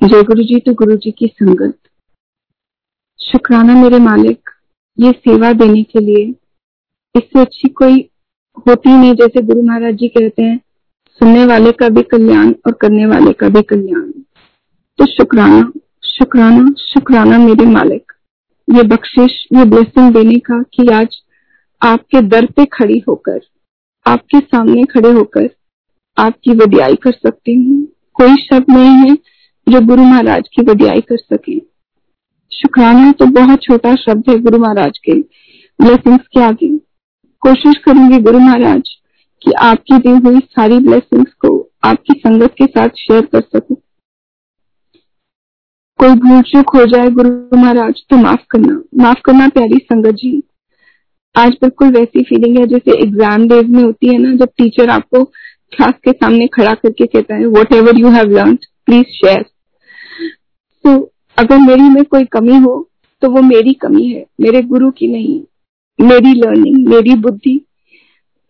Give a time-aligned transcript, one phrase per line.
[0.00, 1.74] जय गुरु जी तो गुरु जी की संगत।
[3.20, 4.50] शुक्राना मेरे मालिक,
[4.98, 6.22] ये सेवा देने के लिए।
[7.14, 7.98] इससे अच्छी कोई
[8.66, 10.56] होती नहीं, जैसे गुरु महाराज जी कहते हैं,
[11.20, 14.10] सुनने वाले का भी कल्याण और करने वाले का भी कल्याण।
[14.98, 15.70] तो शुक्राना
[16.06, 18.12] शुक्राना शुक्राना मेरे मालिक,
[18.68, 21.22] ये बख्शिश, ये ब्लेसिंग देने का कि आज
[21.82, 23.40] आपके दर पे खड़ी होकर,
[24.06, 25.50] आपके सामने खड़े होकर,
[26.16, 29.16] आपकी वडियाई कर सकती हूँ। कोई शब्द नहीं है
[29.70, 31.58] जो गुरु महाराज की वडियाई कर सके।
[32.52, 36.68] शुक्राना तो बहुत छोटा शब्द है गुरु महाराज के ब्लेसिंग्स के आगे
[37.42, 38.88] कोशिश करूँगी गुरु महाराज
[39.42, 41.50] कि आपकी दी हुई सारी ब्लेसिंग्स को
[41.84, 43.76] आपकी संगत के साथ शेयर कर सकूँ।
[45.98, 50.42] कोई भूल चूक हो जाए गुरु महाराज तो माफ़ करना। माफ़ करना, प्यारी संगत जी।
[51.34, 55.24] आज बिल्कुल वैसी फीलिंग है जैसे एग्ज़ाम डेज़ में होती है ना, जब टीचर आपको
[55.24, 58.54] क्लास के सामने खड़ा करके कहता है whatever you have learn
[58.86, 59.44] please share
[60.84, 60.98] तो
[61.38, 62.76] अगर मेरी में कोई कमी हो
[63.22, 65.40] तो वो मेरी कमी है, मेरे गुरु की नहीं।
[65.98, 67.60] मेरी लर्निंग मेरी बुद्धि,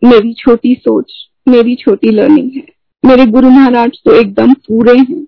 [0.01, 1.13] मेरी छोटी सोच,
[1.47, 2.65] मेरी छोटी लर्निंग है।
[3.03, 5.23] मेरे गुरु महाराज तो एकदम पूरे हैं।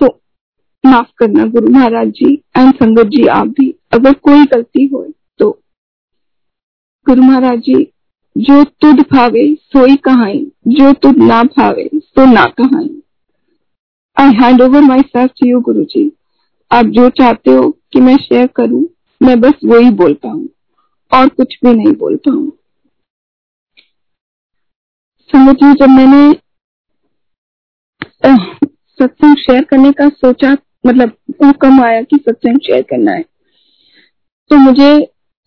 [0.00, 0.06] सो
[0.84, 5.04] माफ़ करना गुरु महाराज जी एंड संगत जी, आप भी। अगर कोई गलती हो
[5.40, 5.50] तो
[7.06, 7.82] गुरु महाराज जी,
[8.36, 12.88] जो तुद भावे, सोई कहाई। जो तुद ना भावे सो ना कहाई।
[14.16, 16.10] I hand over myself to you Guru ji.
[16.70, 18.84] आप जो चाहते हो कि मैं शेयर करूँ,
[19.20, 20.48] मैं बस वही बोल पाऊँ
[21.12, 22.50] और कुछ भी नहीं बोल पाऊँ।
[25.30, 26.32] संगत जब मैंने
[28.24, 30.52] सत्संग शेयर करने का सोचा
[30.86, 31.12] मतलब
[31.44, 33.22] हुक्म आया कि सत्संग शेयर करना है
[34.50, 34.90] तो मुझे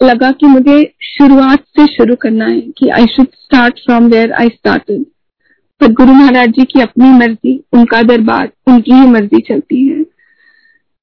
[0.01, 4.49] लगा कि मुझे शुरुआत से शुरू करना है कि I should start from where I
[4.49, 5.03] started
[5.81, 10.01] पर गुरु महाराज जी की अपनी मर्ज़ी, उनका दरबार, उनकी ही मर्ज़ी चलती है।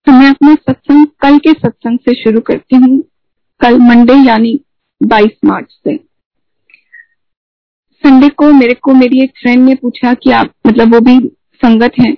[0.06, 3.00] तो मैं अपना सत्संग कल के सत्संग से शुरू करती हूँ।
[3.60, 4.58] कल मंडे यानी
[5.00, 5.96] 22 मार्च से।
[8.04, 11.18] संडे को मेरे को मेरी एक फ्रेंड ने पूछा कि आप मतलब वो भी
[11.60, 12.12] संगत है,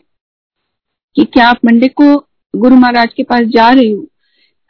[1.16, 2.16] कि क्या आप मंडे को
[2.54, 4.06] गुरु महाराज के पास जा रही हो?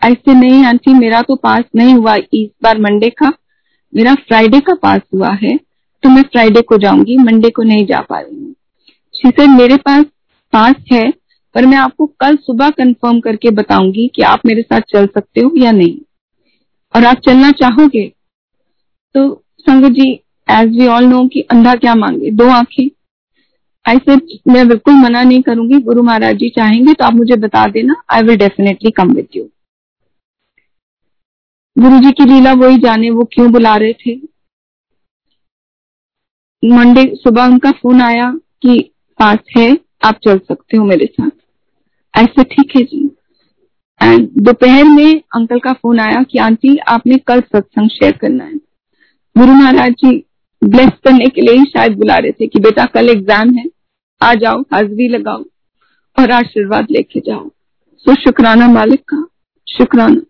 [0.03, 3.33] ऐसे नहीं, आंटी, मेरा तो पास नहीं हुआ इस बार मंडे का।
[3.93, 5.57] मेरा फ्राइडे का पास हुआ है
[6.03, 8.55] तो मैं फ्राइडे को जाऊँगी, मंडे को नहीं जा पा रही हूँ
[9.49, 10.05] मेरे पास
[10.53, 11.11] पास है
[11.55, 15.53] पर मैं आपको कल सुबह कंफर्म करके बताऊँगी कि आप मेरे साथ चल सकते हो
[15.57, 15.99] या नहीं।
[16.97, 18.13] और आप चलना चाहोगे?
[19.15, 20.13] तो संगत जी
[20.51, 22.31] एज वी ऑल नो कि अंधा क्या मांगे?
[22.31, 22.89] दो आँखें।
[23.87, 24.17] ऐसे
[24.53, 28.23] मैं बिल्कुल मना नहीं करूँगी। गुरु महाराज जी चाहेंगे तो आप मुझे बता देना। I
[28.23, 29.49] will definitely come with you
[31.79, 34.15] Guru ji की लीला वही जाने वो क्यों बुला रहे थे?
[36.63, 38.31] मंडे सुबह उनका फ़ोन आया
[38.63, 41.31] कि, पास है, आप चल सकते हो मेरे साथ।
[42.15, 43.05] ऐसे ठीक है जी।
[44.01, 48.57] एंड दोपहर में अंकल का फ़ोन आया कि, आंटी, आपने कल सत्संग शेयर करना है।
[49.37, 50.17] गुरु महाराज जी
[50.63, 53.65] ब्लेस करने के लिए ही शायद बुला रहे थे कि, बेटा, कल एग्ज़ाम है।
[54.21, 55.45] आ जाओ, हाजरी लगाओ
[56.17, 57.49] और आशीर्वाद लेके जाओ।
[58.07, 59.25] सो शुक्राना मालिक का
[59.67, 60.21] शुक्राना।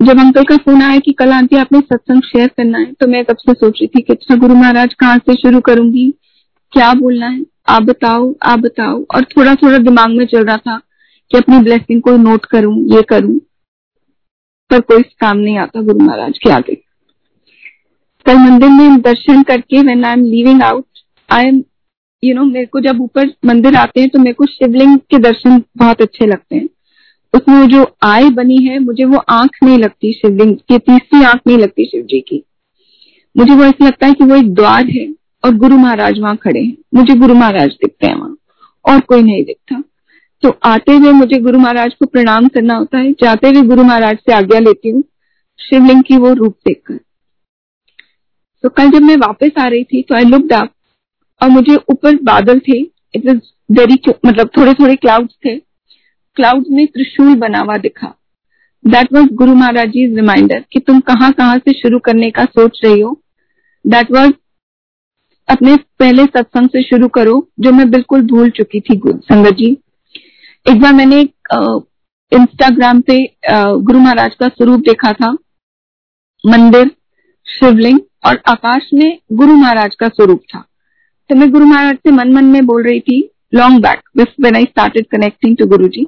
[0.00, 3.24] जब अंकल का फ़ोन आया कि, कल आंटी, आपने सत्संग शेयर करना है तो मैं
[3.24, 6.10] तब से सोच रही थी कि अच्छा गुरु महाराज, कहाँ से शुरू करूँगी?
[6.72, 7.49] क्या बोलना है?
[7.70, 10.76] आप बताओ आप बताओ। और थोड़ा थोड़ा दिमाग में चल रहा था
[11.30, 13.38] कि अपनी ब्लेसिंग को नोट करूँ, ये करूँ।
[14.70, 16.74] पर कोई काम नहीं आता गुरु महाराज के आगे।
[18.26, 20.84] कल मंदिर में दर्शन करके when I am living out
[21.30, 21.62] I am
[22.22, 25.62] you know मेरे को जब ऊपर मंदिर आते हैं तो मेरे को शिवलिंग के दर्शन
[25.76, 26.68] बहुत अच्छे लगते हैं।
[27.34, 31.58] उसमें जो आय बनी है, मुझे वो आँख नहीं लगती शिवलिंग की, तीसरी आँख नहीं
[31.58, 32.44] लगती शिव जी की।
[33.36, 35.06] मुझे वो ऐसा लगता है कि वो एक द्वार है।
[35.44, 38.36] और गुरु महाराज वहाँ खड़े हैं। मुझे गुरु महाराज दिखते हैं वहाँ,
[38.84, 39.82] और कोई नहीं दिखता।
[40.42, 44.18] तो आते हुए मुझे गुरु महाराज को प्रणाम करना होता है। जाते हुए गुरु महाराज
[44.18, 45.02] से आज्ञा लेती हूँ,
[45.58, 46.98] शिवलिंग की वो रूप देखकर।
[48.64, 50.72] तो कल जब मैं वापस आ रही थी तो आई लुकड अप
[51.40, 53.38] और मुझे ऊपर बादल थे। इट वॉज़
[53.70, 55.56] वेरी मतलब थोड़े थोड़े क्लाउड्स थे।
[56.36, 58.14] क्लाउड में त्रिशूल बना हुआ दिखा।
[58.84, 62.80] That was Guru Maharaj ji reminder कि तुम कहाँ कहाँ से शुरू करने का सोच
[62.84, 63.20] रही हो।
[63.84, 64.32] दैट वॉज़
[65.50, 69.70] अपने पहले सत्संग से शुरू करो, जो मैं बिल्कुल भूल चुकी थी संगत जी।
[70.66, 71.20] एक बार मैंने
[72.32, 73.18] इंस्टाग्राम पे
[73.50, 75.30] गुरु महाराज का स्वरूप देखा था।
[76.44, 76.90] मंदिर,
[77.46, 80.64] शिवलिंग और आकाश में गुरु महाराज का स्वरूप था।
[81.30, 83.20] तो मैं गुरु महाराज से मन मन में बोल रही थी
[83.54, 86.04] long back when I started connecting to Guru ji.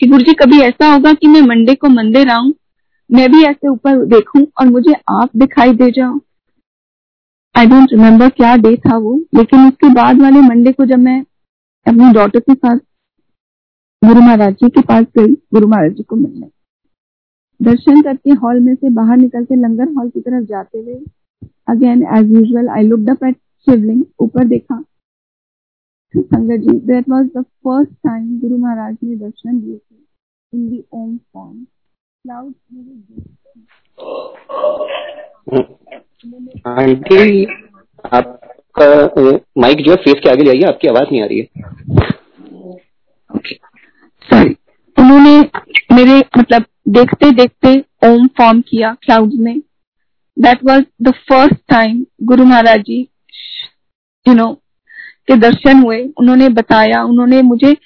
[0.00, 2.52] कि गुरु जी, कभी ऐसा होगा कि मैं मंडे को मंदिर आऊँ,
[3.10, 6.18] मैं भी ऐसे ऊपर देखूँ और मुझे आप दिखाई दे जाओ।
[7.54, 11.20] आई डोंट रिमेम्बर क्या डे था वो, लेकिन उसके बाद वाले मंडे को जब मैं
[11.86, 12.78] अपनी डॉटर के साथ
[14.02, 16.46] गुरु महाराज जी के पास गई, गुरु महाराज जी को मिलने।
[17.60, 20.94] दर्शन करके हॉल में से बाहर निकल के लंगर हॉल की तरफ़ जाते हुए
[21.70, 24.82] again as usual I look up at Shivling ऊपर देखा।
[26.14, 30.84] संगत जी that was the first time Guru Maharaj ने दर्शन दिए थे in the
[30.92, 31.64] Om form
[32.24, 32.52] cloud
[36.24, 37.44] aunty,
[38.04, 38.86] आपका
[39.60, 41.46] माइक जो है फेस के आगे जाइए आपकी आवाज़ नहीं आ रही है।
[44.28, 44.54] सॉरी
[44.96, 45.40] उन्होंने
[45.92, 47.74] मेरे मतलब देखते देखते
[48.08, 49.58] ओम फॉर्म किया क्लाउड में।
[50.36, 53.00] That was the first time Guru Maharaj ji
[54.26, 54.52] you know
[55.28, 57.76] के दर्शन हुए। उन्होंने बताया, उन्होंने मुझे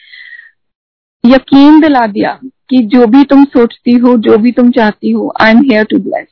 [1.24, 2.38] यकीन दिला दिया
[2.70, 5.98] कि जो भी तुम सोचती हो, जो भी तुम चाहती हो I am here to
[6.00, 6.28] bless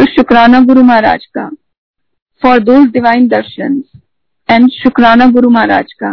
[0.00, 1.44] तो शुक्राना गुरु महाराज का।
[2.42, 3.82] For those divine darshan
[4.48, 6.12] and शुक्राना गुरु महाराज का,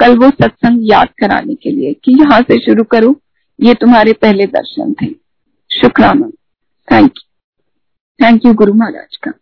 [0.00, 3.10] कल वो सत्संग याद कराने के लिए कि यहाँ से शुरू करो,
[3.58, 5.08] ये तुम्हारे पहले दर्शन थे।
[5.70, 6.28] शुक्राना।
[6.88, 9.32] थैंक यू थैंक यू गुरु महाराज का।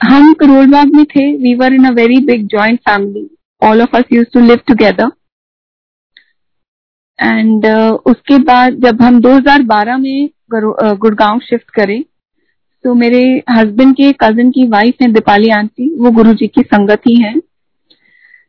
[0.00, 3.28] हम करोलबाग में थे। We were in a very big joint family
[3.62, 5.10] all of us used to live together
[7.18, 7.66] and
[8.06, 12.04] उसके बाद जब हम 2012 में गुड़गांव शिफ्ट करे।
[12.84, 13.20] तो मेरे
[13.50, 17.38] हस्बैंड के कज़न की वाइफ है दीपाली आंटी, वो गुरु जी की संगत ही है।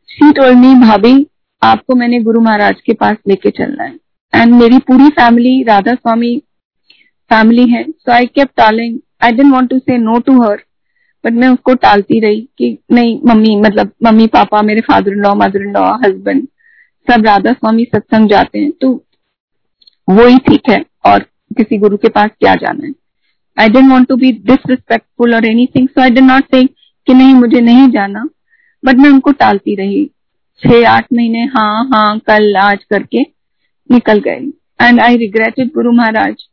[0.08, 1.26] शी टोल्ड मी भाभी,
[1.62, 3.94] आपको मैंने गुरु महाराज के पास लेके चलना है।
[4.32, 6.36] एंड मेरी पूरी फैमिली राधा स्वामी
[7.30, 10.62] फैमिली है। So I kept टालिंग I don't want to say no to her
[11.24, 15.34] but मैं उसको टालती रही कि नहीं, मम्मी मतलब मम्मी, पापा, मेरे father in law
[15.34, 16.46] mother in law husband
[17.08, 18.92] सब राधा स्वामी सत्संग जाते हैं। तो
[20.08, 22.92] वो ही ठीक है और किसी गुरु के पास क्या जाना है?
[23.56, 25.46] I don't want to be disrespectful or
[25.76, 28.24] anything so I don't not say कि नहीं, मुझे नहीं जाना।
[28.82, 30.04] बट मैं उनको टालती रही।
[30.62, 33.22] छह, आठ महीने हाँ हाँ कल, आज करके
[33.90, 34.40] निकल गए।
[34.80, 36.46] And I regretted Guru Maharaj.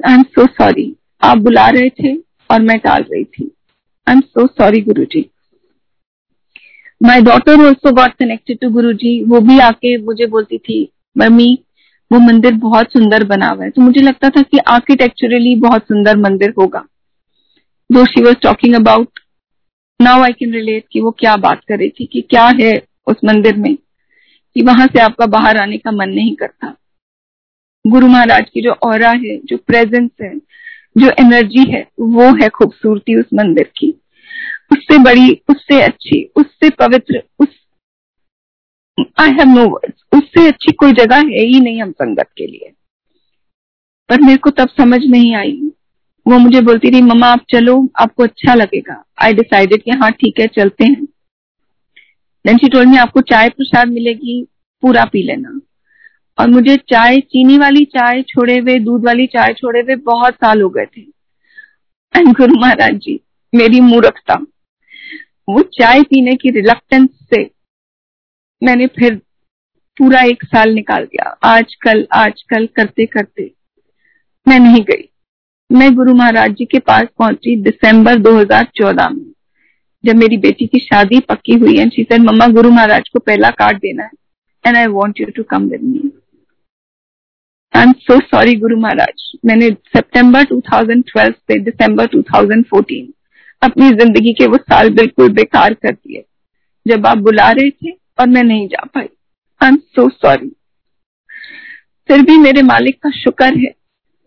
[0.00, 2.14] I am so sorry आप बुला रहे थे
[2.50, 3.50] और मैं टाल रही थी।
[4.06, 5.24] आई am so sorry Guru ji
[7.00, 11.58] my daughter also got connected to Guru ji वो भी आके मुझे बोलती थी, मम्मी
[12.12, 16.16] वो मंदिर बहुत सुंदर बना हुआ है। तो मुझे लगता था कि आर्किटेक्चरली बहुत सुंदर
[16.16, 16.86] मंदिर होगा।
[17.92, 19.20] Though she was talking about
[20.02, 23.16] now I can relate कि वो क्या बात कर रही थी, कि क्या है उस
[23.24, 23.76] मंदिर में,
[24.56, 26.76] कि वहाँ से आपका बाहर आने का मन नहीं करता।
[27.86, 30.36] गुरु महाराज की जो और है, जो प्रेजेंस है,
[30.98, 33.94] जो एनर्जी है, वो है खूबसूरती उस मंदिर की।
[34.72, 37.48] उससे बड़ी, उससे अच्छी, उससे पवित्र, उस
[39.00, 42.72] आई हैव नो वर्ड्स उससे अच्छी कोई जगह है ही नहीं हम संगत के लिए।
[44.08, 45.72] पर मेरे को तब समझ नहीं आई।
[46.28, 50.40] वो मुझे बोलती रही, मम्मा, आप चलो, आपको अच्छा लगेगा। आई डिसाइडेड कि हाँ ठीक
[50.40, 51.04] है, चलते हैं।
[52.46, 54.46] देन शी टोल्ड मी आपको चाय प्रसाद मिलेगी,
[54.82, 55.60] पूरा पी लेना।
[56.38, 60.62] और मुझे चाय, चीनी वाली चाय छोड़े हुए, दूध वाली चाय छोड़े हुए बहुत साल
[60.62, 61.00] हो गए थे।
[62.16, 63.20] एंड गुरु महाराज जी,
[63.54, 64.34] मेरी मूर्खता।
[65.48, 67.55] वो चाय पीने की रिलक्टेंस से
[68.62, 69.14] मैंने फिर
[69.96, 73.50] पूरा एक साल निकाल दिया। आजकल आजकल करते करते
[74.46, 75.08] मैं नहीं गई।
[75.70, 79.24] मैं गुरु महाराज जी के पास पहुँची दिसंबर 2014 में,
[80.04, 83.50] जब मेरी बेटी की शादी पक्की हुई एंड शी सेड मम्मा, गुरु महाराज को पहला
[83.52, 84.10] कार्ड देना है
[84.64, 86.10] and I want you to come with me
[87.74, 89.30] I am so sorry Guru Maharaj.
[89.44, 93.06] मैंने सितंबर 2012 से दिसंबर 2014
[93.62, 96.24] अपनी ज़िंदगी के वो साल बिल्कुल बेकार कर दिए।
[96.86, 99.08] जब आप बुला रहे थे और मैं नहीं जा पाई।
[99.60, 100.48] आई एम सो सॉरी
[102.08, 103.74] फिर भी मेरे मालिक का शुक्र है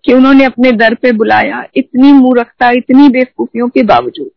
[0.03, 4.29] कि उन्होंने अपने दर पे बुलाया इतनी मूर्खता, इतनी बेवकूफियों के बावजूद,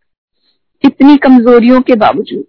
[0.85, 2.45] इतनी कमजोरियों के बावजूद,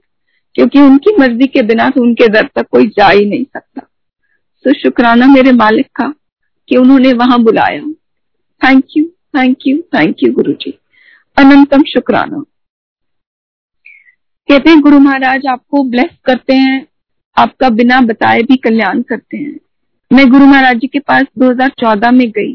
[0.55, 3.81] क्योंकि उनकी मर्ज़ी के बिना तो उनके दर तक कोई जा ही नहीं सकता।
[4.65, 6.13] तो शुक्राना मेरे मालिक का
[6.69, 7.81] कि उन्होंने वहाँ बुलाया।
[8.61, 9.05] Thank you
[9.37, 10.77] thank you thank you Guru ji
[11.37, 12.43] अनंतम शुक्राना।
[14.49, 16.87] कहते हैं, गुरु महाराज, आपको ब्लेस करते हैं।
[17.37, 19.59] आपका बिना बताए भी कल्याण करते हैं।
[20.11, 22.53] मैं गुरु महाराज जी के पास 2014 में गई,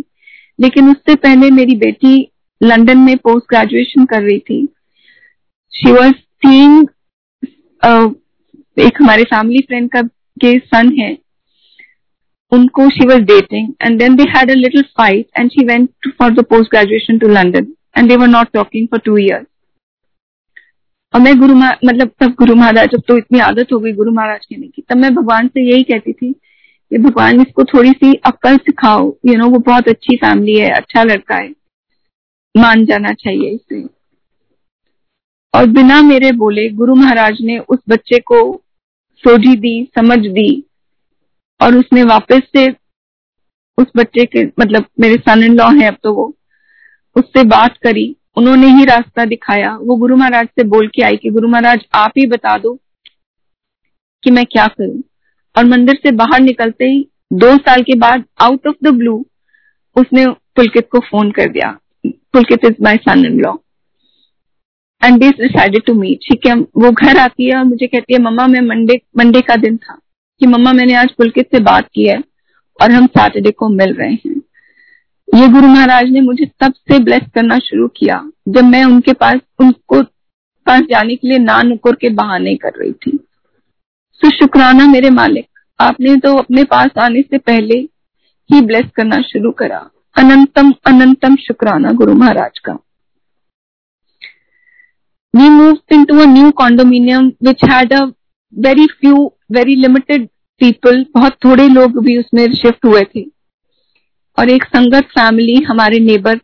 [0.59, 2.17] लेकिन उससे पहले मेरी बेटी
[2.61, 4.67] लंदन में पोस्ट ग्रेजुएशन कर रही थी।
[5.73, 6.89] शी वॉज़ सीइंग
[8.79, 10.03] एक हमारे फैमिली फ्रेंड का
[10.41, 11.17] के सन है।
[12.53, 16.31] उनको she was dating and then they had a little fight and she went for
[16.35, 17.67] the post graduation to London
[17.99, 19.47] and they were not talking for two years
[21.15, 24.45] और मैं गुरु मतलब तब गुरु महाराज अब तो इतनी आदत हो गई गुरु महाराज
[24.47, 28.57] कहने की, तब मैं भगवान से यही कहती थी कि भगवान इसको थोड़ी सी अक्ल
[28.59, 31.49] सिखाओ यू नो वो बहुत अच्छी फैमिली है अच्छा लड़का है,
[32.55, 33.83] मान जाना चाहिए इसे।
[35.55, 38.41] और बिना मेरे बोले गुरु महाराज ने उस बच्चे को
[39.25, 40.65] सोझी दी, समझ दी,
[41.61, 42.67] और उसने वापस से
[43.79, 46.33] उस बच्चे के मतलब मेरे सन इन लॉ है अब तो वो,
[47.17, 51.31] उससे बात करी उन्होंने ही रास्ता दिखाया। वो गुरु महाराज से बोल के आई कि,
[51.31, 52.79] गुरु महाराज, आप ही बता दो
[54.23, 55.03] कि मैं क्या करूँ?
[55.57, 59.27] और मंदिर से बाहर निकलते ही, दो साल के बाद आउट ऑफ़ द ब्लू
[59.97, 63.55] उसने पुलकित को फ़ोन कर दिया। Pulkit is my son in law
[65.05, 68.19] and this decided to meet ठीक है, वो घर आती है और मुझे कहती है,
[68.21, 70.01] मम्मा, मैं मंडे मंडे का दिन था
[70.41, 72.19] कि मम्मा, मैंने आज पुलकित से बात की है
[72.83, 74.38] और हम सैटरडे को मिल रहे हैं।
[75.29, 78.17] ये गुरु महाराज ने मुझे तब से ब्लेस करना शुरू किया
[78.49, 80.03] जब मैं उनके पास उनको
[80.67, 83.17] पास जाने के लिए ना नुकुर के बहाने कर रही थी।
[84.23, 85.47] तो शुक्राना मेरे मालिक
[85.81, 87.79] आपने तो अपने पास आने से पहले
[88.51, 89.79] ही ब्लेस करना शुरू करा।
[90.17, 92.79] अनंतम अनंतम शुक्राना गुरु महाराज का।
[95.35, 98.05] We moved into a new condominium which had a
[98.53, 99.17] very few,
[99.53, 100.29] very limited
[100.61, 101.05] people.
[101.15, 103.23] बहुत थोड़े लोग भी उसमें शिफ्ट हुए थे।
[104.39, 106.37] और एक संगत फैमिली हमारे नेबर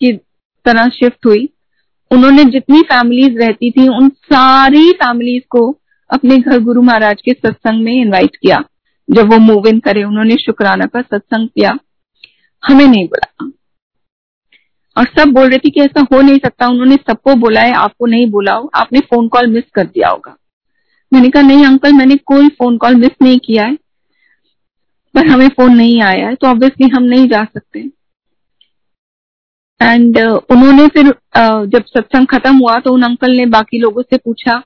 [0.00, 0.16] की
[0.64, 1.48] तरह शिफ्ट हुई।
[2.10, 5.78] उन्होंने जितनी फैमिलीज़ रहती थी, उन सारी फैमिलीज़ को
[6.10, 8.64] अपने घर गुरु महाराज के सत्संग में इनवाइट किया।
[9.10, 11.78] जब वो मूव इन करे, उन्होंने शुक्राना का सत्संग किया।
[12.64, 13.52] हमें नहीं बुलाया।
[14.96, 18.06] और सब बोल रहे थे कि ऐसा हो नहीं सकता। उन्होंने सबको बोला है आपको
[18.06, 20.36] नहीं बोला हो आपने फ़ोन कॉल मिस कर दिया होगा।
[21.12, 23.78] मैंने कहा, नहीं अंकल मैंने कोई फ़ोन कॉल मिस नहीं किया है।
[25.14, 27.80] पर हमें फ़ोन नहीं आया है तो ऑब्वियसली हम नहीं जा सकते।
[29.80, 34.02] एंड uh, उन्होंने फिर uh, जब सत्संग खत्म हुआ तो उन अंकल ने बाकी लोगों
[34.02, 34.62] से पूछा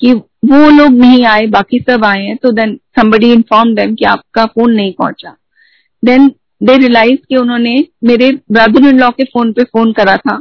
[0.00, 4.04] कि वो लोग नहीं आए बाकी सब आए हैं तो देन समबडी इन्फॉर्म देम कि
[4.04, 5.36] आपका फ़ोन नहीं पहुँचा।
[6.02, 6.28] देन
[6.60, 10.36] दे रियलाइज़ कि उन्होंने मेरे ब्रदर इन लॉ के फ़ोन पे फ़ोन करा था।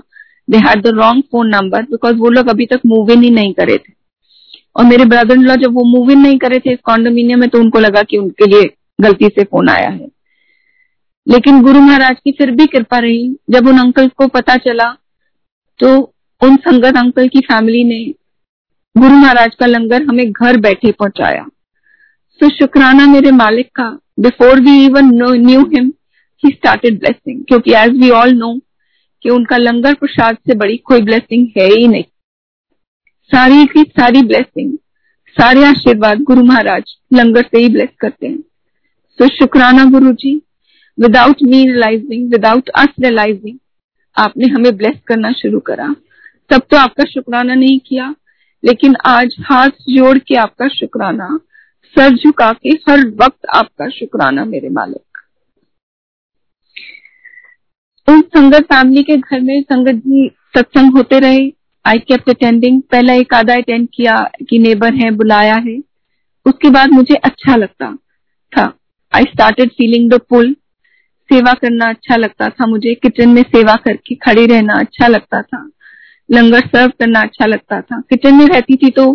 [0.48, 3.54] They had the wrong phone number because वो लोग अभी तक मूव इन ही नहीं
[3.54, 3.94] करे थे।
[4.76, 7.50] और मेरे ब्रदर इन लॉ जब वो मूव इन नहीं करे थे इस कॉन्डोमिनियम में
[7.50, 10.08] तो उनको लगा कि उनके लिए गलती से फ़ोन आया है।
[11.28, 14.92] लेकिन गुरु महाराज की फिर भी कृपा रही। जब उन अंकल को पता चला
[15.80, 15.96] तो
[16.42, 18.04] उन संगत अंकल की फैमिली ने
[18.96, 21.46] गुरु महाराज का लंगर हमें घर बैठे पहुँचाया।
[22.42, 25.92] सो शुक्राना मेरे मालिक का before we even knew him
[26.44, 28.54] he started blessing क्योंकि एज वी ऑल नो
[29.24, 32.04] कि उनका लंगर प्रसाद से बड़ी कोई ब्लेसिंग है ही नहीं।
[33.32, 34.78] सारी की सारी ब्लेसिंग
[35.38, 38.40] सारे आशीर्वाद गुरु महाराज लंगर से ही ब्लेस करते हैं।
[39.20, 40.34] शुक्राना Guru ji
[40.98, 43.58] without me realizing without us realizing
[44.18, 45.88] आपने हमें ब्लेस करना शुरू करा।
[46.50, 48.14] तब तो आपका शुक्राना नहीं किया,
[48.64, 51.28] लेकिन आज हाथ जोड़ के आपका शुक्राना,
[51.96, 55.02] सर झुका के हर वक्त आपका शुक्राना मेरे मालिक।
[58.08, 61.52] उन संगत फैमिली के घर में संगत जी सत्संग होते रहे।
[61.86, 64.18] आई केप्ट अटेंडिंग पहला एक आधा अटेंड किया
[64.50, 65.78] कि नेबर है, बुलाया है।
[66.46, 67.96] उसके बाद मुझे अच्छा लगता
[68.54, 68.74] था।
[69.16, 70.54] I started feeling the pull
[71.30, 75.70] सेवा करना अच्छा लगता था मुझे। किचन में सेवा करके खड़े रहना अच्छा लगता था।
[76.30, 79.06] लंगर सर्व करना अच्छा लगता था। किचन में रहती थी तो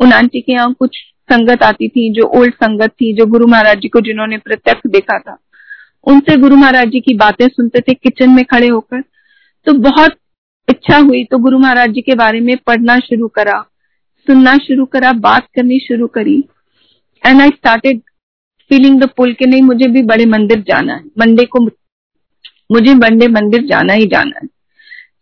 [0.00, 0.96] उन आंटी के यहाँ कुछ
[1.28, 5.18] संगत आती थी जो ओल्ड संगत थी, जो गुरु महाराज जी को जिन्होंने प्रत्यक्ष देखा
[5.18, 5.36] था।
[6.06, 9.00] उनसे गुरु महाराज जी की बातें सुनते थे किचन में खड़े होकर।
[9.66, 10.16] तो बहुत
[10.68, 13.58] इच्छा हुई तो गुरु महाराज जी के बारे में पढ़ना शुरू करा।
[14.26, 16.36] सुनना शुरू करा, बात करनी शुरू करी।
[17.22, 18.00] And I started
[18.68, 21.60] feeling the pull के नहीं, मुझे भी बड़े मंदिर जाना है। मंडे को
[22.72, 24.48] मुझे बड़े मंदिर जाना ही जाना है।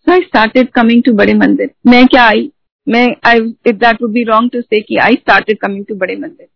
[0.08, 2.50] So I started coming to बड़े मंदिर। मैं क्या आई?
[2.88, 3.40] मैं I
[3.72, 6.46] that would be wrong to say कि आई स्टार्टेड कमिंग टू बड़े मंदिर।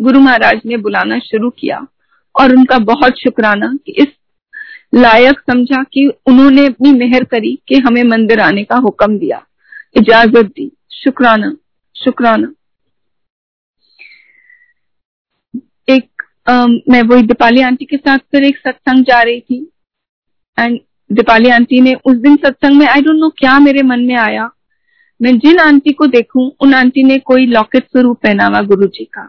[0.00, 1.86] गुरु महाराज ने बुलाना शुरू किया
[2.40, 4.06] और उनका बहुत शुक्राना कि इस
[4.94, 9.46] लायक समझा कि उन्होंने अपनी मेहर करी कि हमें मंदिर आने का हुक्म दिया।
[9.96, 11.56] इजाज़त दी। शुक्राना
[11.96, 12.52] शुक्राना।
[15.88, 19.66] एक आ, मैं वही दीपाली आंटी के साथ फिर एक सत्संग जा रही थी।
[20.58, 20.78] एंड
[21.10, 24.48] दीपाली आंटी ने उस दिन सत्संग में आई डोंट नो क्या मेरे मन में आया।
[25.20, 29.04] मैं जिन आंटी को देखूँ उन आंटी ने कोई लॉकेट स्वरूप पहना हुआ गुरु जी
[29.04, 29.22] का।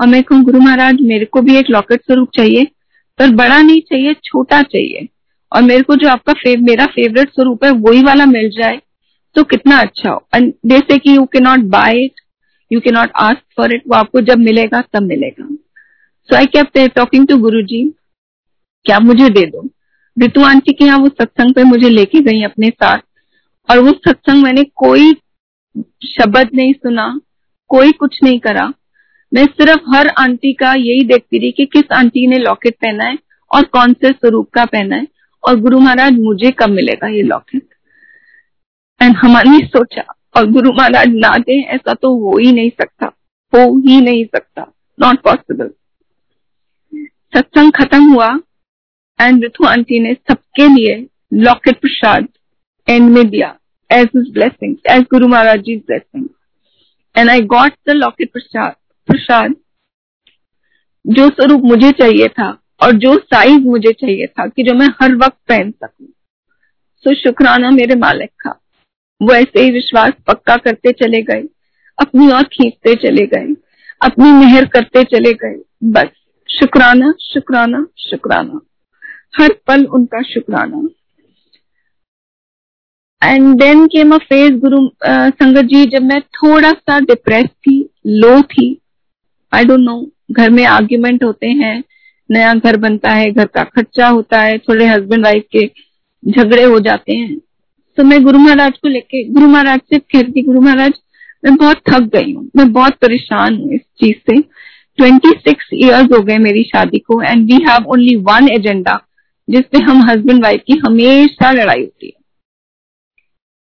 [0.00, 2.64] और मैं कहूँ गुरु महाराज मेरे को भी एक लॉकेट स्वरूप चाहिए
[3.18, 5.08] पर बड़ा नहीं चाहिए छोटा चाहिए।
[5.52, 8.80] और मेरे को जो आपका फेव, मेरा फेवरेट स्वरूप है वही वाला मिल जाए
[9.36, 12.20] तो कितना अच्छा हो। एंड जैसे कि you cannot buy it
[12.70, 15.55] you cannot ask for it वो आपको जब मिलेगा तब मिलेगा।
[16.28, 17.82] So I kept talking to Guru ji
[18.86, 19.68] क्या मुझे दे दो?
[20.16, 22.98] ऋतु आंटी के यहाँ वो सत्संग पे मुझे लेके गई अपने साथ।
[23.68, 25.12] और वो सत्संग मैंने कोई
[26.06, 27.20] शब्द नहीं सुना,
[27.70, 28.66] कोई कुछ नहीं करा।
[29.32, 33.18] मैं सिर्फ़ हर आंटी का यही देखती रही कि किस आंटी ने लॉकेट पहना है
[33.50, 35.06] और कौन से स्वरूप का पहना है।
[35.42, 37.62] और गुरु महाराज, मुझे कब मिलेगा ये लॉकेट?
[39.00, 40.04] एंड हमारे सोचा,
[40.36, 43.06] और गुरु महाराज ना दे, ऐसा तो हो ही नहीं सकता,
[43.52, 45.70] हो ही नहीं सकता नॉट पॉसिबल
[47.36, 48.28] सत्संग खत्म हुआ
[49.20, 52.28] एंड रिथु आंटी ने सबके लिए लॉकेट प्रसाद
[52.88, 53.48] एंड में दिया
[53.92, 56.28] as is blessing as Guru Maharaj ji blessing
[57.18, 58.74] and I got the locket prasad
[59.06, 59.54] prasad
[61.06, 62.48] जो स्वरूप मुझे चाहिए था
[62.82, 67.16] और जो साइज़ मुझे चाहिए था कि जो मैं हर वक्त पहन सकूँ। सो so,
[67.16, 68.50] शुक्राना मेरे मालिक का।
[69.22, 71.42] वो ऐसे ही विश्वास पक्का करते चले गए
[71.98, 73.54] अपनी ओर खींचते चले गए
[74.00, 76.15] अपनी मेहर करते चले गए बस।
[76.48, 78.60] शुक्राना शुक्राना शुक्राना।
[79.38, 80.88] हर पल उनका शुक्राना।
[83.22, 88.40] And then came a phase Guru संगत जी, जब मैं थोड़ा सा डिप्रेस थी लो
[88.42, 88.68] थी
[89.52, 90.00] आई डोंट नो
[90.32, 91.82] घर में आर्ग्यूमेंट होते हैं,
[92.30, 95.66] नया घर बनता है, घर का खर्चा होता है, थोड़े हस्बैंड वाइफ के
[96.22, 97.36] झगड़े हो जाते हैं।
[97.98, 100.92] तो मैं गुरु महाराज को लेके, गुरु महाराज से कहती गुरु महाराज,
[101.44, 104.38] मैं बहुत थक गई हूँ, मैं बहुत परेशान हूँ इस चीज़ से।
[104.98, 108.98] ट्वेंटी सिक्स ईयर्स हो गए मेरी शादी को and we have only one agenda
[109.48, 112.12] जिसपे हम हस्बैंड वाइफ की हमेशा लड़ाई होती है।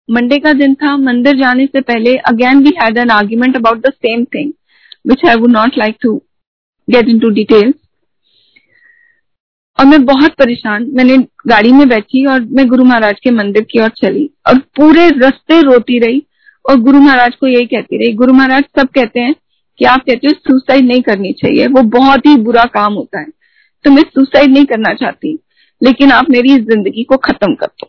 [0.09, 3.93] मंडे का दिन था, मंदिर जाने से पहले again we had an argument about the
[3.93, 4.53] same thing
[5.07, 6.17] which I would not like to
[6.89, 7.75] get into details
[9.79, 13.81] और मैं बहुत परेशान, मैंने गाड़ी में बैठी और मैं गुरु महाराज के मंदिर की
[13.81, 16.23] ओर चली, और पूरे रास्ते रोती रही,
[16.65, 19.35] और गुरु महाराज को यही कहती रही, गुरु महाराज, सब कहते हैं
[19.79, 23.27] कि आप कहते हो सुसाइड नहीं करनी चाहिए, वो बहुत ही बुरा काम होता है।
[23.85, 25.39] तो मैं सुसाइड नहीं करना चाहती,
[25.81, 27.89] लेकिन आप मेरी ज़िंदगी को खत्म कर दो।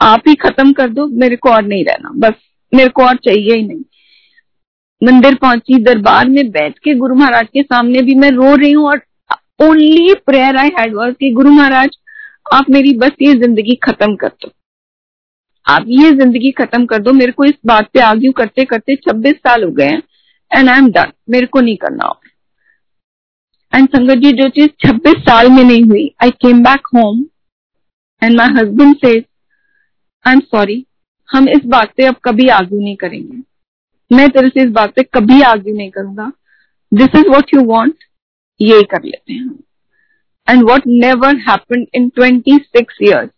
[0.00, 2.34] आप ही खत्म कर दो, मेरे को और नहीं रहना, बस
[2.72, 3.82] मेरे को और चाहिए ही नहीं।
[5.02, 8.86] मंदिर पहुँची, दरबार में बैठ के गुरु महाराज के सामने भी मैं रो रही हूँ
[8.88, 9.02] और
[9.62, 11.96] only prayer I had was कि गुरु महाराज,
[12.52, 14.50] आप मेरी बस ये ज़िंदगी खत्म कर दो।
[15.66, 19.36] आप ये ज़िंदगी खत्म कर दो। मेरे को इस बात पे आर्ग्यू करते करते 26
[19.36, 20.02] साल हो गए हैं।
[20.54, 22.20] एंड आई एम डन मेरे को नहीं करना और
[23.72, 27.24] एंड संगत जी, जो चीज़ 26 साल में नहीं हुई I came back home
[28.22, 29.12] and my husband से
[30.24, 30.84] आई एम सॉरी
[31.28, 33.42] हम इस बात पे अब कभी आर्ग्यू नहीं करेंगे।
[34.10, 36.30] मैं तेरे से इस बात पे कभी आर्ग्यू नहीं करूँगा।
[36.92, 38.04] This is what you want
[38.60, 39.58] ये कर लेते हैं
[40.48, 43.30] and what never happen in twenty six years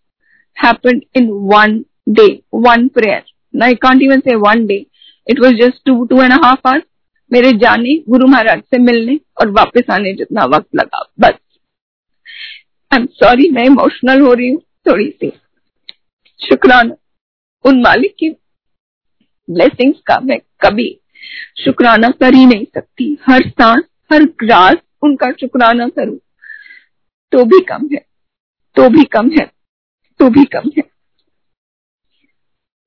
[0.56, 2.26] happen in one day
[2.66, 4.84] one prayer I can't even say one day
[5.26, 6.82] it was just two two and half hours
[7.30, 11.38] मेरे जाने, गुरु महाराज से मिलने और वापस आने जितना वक्त लगा। बस।
[12.90, 15.30] आई एम सॉरी मैं इमोशनल हो रही हूँ थोड़ी सी।
[16.40, 16.94] शुक्राना,
[17.64, 18.30] उन मालिक की
[19.48, 20.88] ब्लेसिंग्स का मैं कभी
[21.64, 26.18] शुक्राना कर ही नहीं सकती। हर सांस, हर ग्रास उनका शुक्राना करूँ।
[27.32, 28.04] तो भी कम है
[28.76, 29.44] तो भी कम है
[30.20, 30.82] तो भी कम है।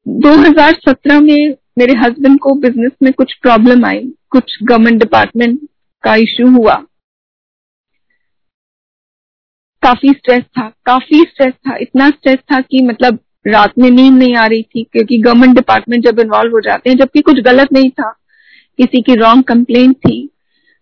[0.06, 4.00] 2017 में मेरे हस्बैंड को बिज़नेस में कुछ प्रॉब्लम आई।
[4.32, 5.60] कुछ गवर्नमेंट डिपार्टमेंट
[6.04, 6.74] का इश्यू हुआ।
[9.84, 14.36] काफ़ी स्ट्रेस था, काफ़ी स्ट्रेस था। इतना स्ट्रेस था कि मतलब रात में नींद नहीं
[14.36, 17.90] आ रही थी, क्योंकि गवर्नमेंट डिपार्टमेंट जब इन्वॉल्व हो जाते हैं, जबकि कुछ गलत नहीं
[17.90, 18.10] था।
[18.80, 20.20] किसी की रॉन्ग कंप्लेंट थी।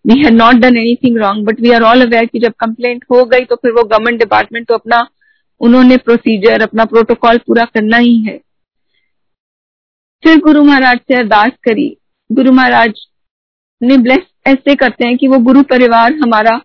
[0.04, 3.24] We have not done anything wrong but we are all aware कि जब कंप्लेंट हो
[3.24, 5.06] गई तो फिर वो गवर्नमेंट डिपार्टमेंट तो अपना,
[5.60, 8.36] उन्होंने प्रोसीजर अपना प्रोटोकॉल पूरा करना ही है।
[10.22, 11.96] फिर गुरु महाराज से अरदास करी।
[12.30, 13.00] गुरु महाराज
[13.82, 16.60] ने ब्लेस ऐसे करते हैं कि वो गुरु परिवार हमारा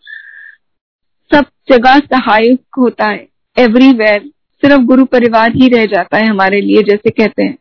[1.31, 4.19] सब जगह सहायक होता है एवरीवेयर
[4.63, 7.57] सिर्फ़ गुरु परिवार ही रह जाता है हमारे लिए जैसे कहते हैं।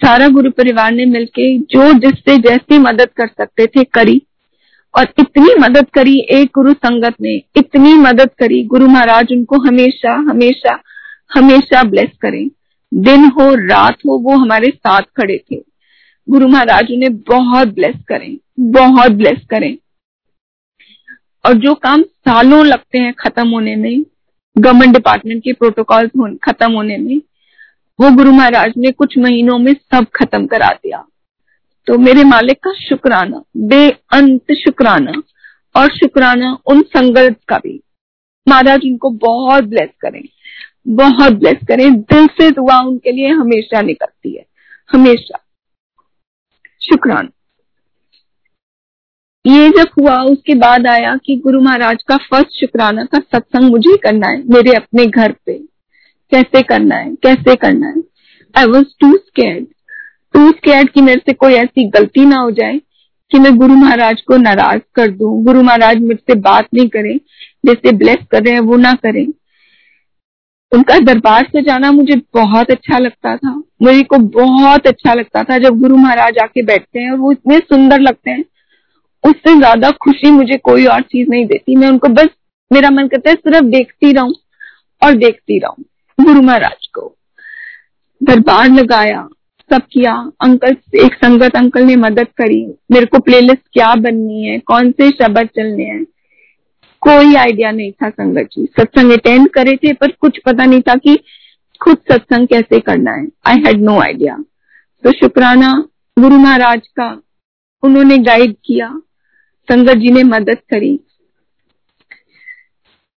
[0.00, 4.22] सारा गुरु परिवार ने मिलके जो जिससे जैसी मदद कर सकते थे करी,
[4.94, 10.14] और इतनी मदद करी एक गुरु संगत ने, इतनी मदद करी गुरु महाराज उनको हमेशा
[10.30, 10.80] हमेशा
[11.36, 12.48] हमेशा ब्लेस करें।
[12.94, 15.71] दिन हो, रात हो, वो हमारे साथ खड़े थे।
[16.28, 19.76] गुरु महाराज उन्हें बहुत ब्लेस करें, बहुत ब्लेस करें।
[21.44, 24.02] और जो काम सालों लगते हैं खत्म होने में
[24.56, 26.08] गवर्नमेंट डिपार्टमेंट के प्रोटोकॉल
[26.44, 27.16] खत्म होने में,
[27.98, 31.04] वो गुरु महाराज ने कुछ महीनों में सब खत्म करा दिया।
[31.86, 35.22] तो मेरे मालिक का शुक्राना, बेअंत शुक्राना,
[35.74, 37.80] और शुक्राना उन संगत का भी।
[38.46, 40.22] महाराज उनको बहुत ब्लेस करें,
[40.88, 44.44] बहुत ब्लेस करें। दिल से दुआ उनके लिए हमेशा निकलती है,
[44.90, 45.41] हमेशा।
[46.82, 47.28] शुक्राना।
[49.46, 53.96] ये जब हुआ, उसके बाद आया कि गुरु महाराज का फ़र्स्ट शुक्राना का सत्संग मुझे
[53.96, 55.58] करना है, मेरे अपने घर पे।
[56.32, 57.14] कैसे करना है?
[57.14, 58.02] कैसे करना है?
[58.54, 59.66] I was too scared
[60.34, 62.78] too scared कि मेरे से कोई ऐसी गलती ना हो जाए,
[63.30, 67.18] कि मैं गुरु महाराज को नाराज़ कर दूँ। गुरु महाराज मुझसे बात नहीं करें,
[67.66, 69.26] जैसे ब्लेस कर रहे हैं, वो ना करें।
[70.72, 75.58] उनका दरबार से जाना मुझे बहुत अच्छा लगता था। मुझे को बहुत अच्छा लगता था
[75.58, 78.44] जब गुरु महाराज आके बैठते हैं और वो इतने सुंदर लगते हैं।
[79.24, 82.28] उससे ज़्यादा खुशी मुझे कोई और चीज़ नहीं देती। मैं उनको बस,
[82.70, 84.34] मेरा मन करता है सिर्फ़ देखती रहूँ
[85.02, 85.84] और देखती रहूँ
[86.18, 87.14] गुरु महाराज को।
[88.20, 89.28] दरबार लगाया,
[89.70, 94.58] सब किया, अंकल, एक संगत अंकल ने मदद करी। मेरे को प्लेलिस्ट क्या बननी है,
[94.58, 96.04] कौन से शब्द चलने हैं?
[97.02, 100.94] कोई आइडिया नहीं था संगत जी। सत्संग अटेंड करे थे, पर कुछ पता नहीं था
[100.94, 101.16] कि
[101.80, 104.36] खुद सत्संग कैसे करना है। आई हैड नो आइडिया
[105.04, 105.72] तो शुक्राना,
[106.18, 107.10] गुरु महाराज का
[107.82, 108.88] उन्होंने गाइड किया।
[109.68, 110.94] संगत जी ने मदद करी।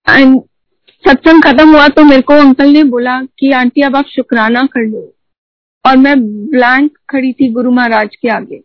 [0.08, 0.40] एंड
[1.06, 4.88] सत्संग खत्म हुआ तो मेरे को अंकल ने बोला कि, आंटी, अब आप शुक्राना कर
[4.88, 5.14] लो।
[5.86, 6.20] और मैं
[6.50, 8.64] ब्लैंक खड़ी थी गुरु महाराज के आगे।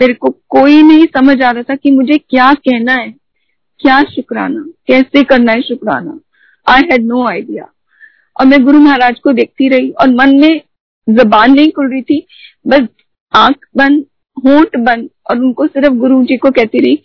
[0.00, 3.21] मेरे को कोई नहीं समझ आ रहा था कि मुझे क्या कहना है।
[3.82, 4.64] क्या शुक्राना?
[4.86, 6.18] कैसे करना है शुक्राना?
[6.66, 7.64] आई हैड नो आइडिया
[8.36, 10.60] और मैं गुरु महाराज को देखती रही और मन में
[11.08, 12.26] जबान नहीं खुल रही थी,
[12.66, 12.86] बस
[13.32, 14.04] आँख बंद,
[14.36, 16.96] होंठ बंद और उनको सिर्फ़ गुरु जी को कहती रही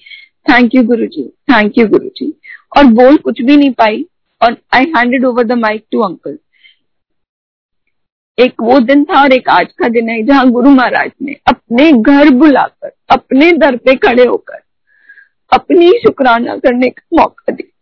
[0.45, 2.33] thank you Guru ji thank you Guru ji.
[2.77, 4.05] और बोल कुछ भी नहीं पाई
[4.41, 6.37] और I handed over the mic to uncle
[8.37, 11.91] एक वो दिन था और एक आज का दिन है जहाँ गुरु महाराज ने अपने
[11.93, 14.61] घर बुलाकर, अपने दर पे खड़े होकर
[15.51, 17.73] अपनी शुक्राना करने का मौका दिया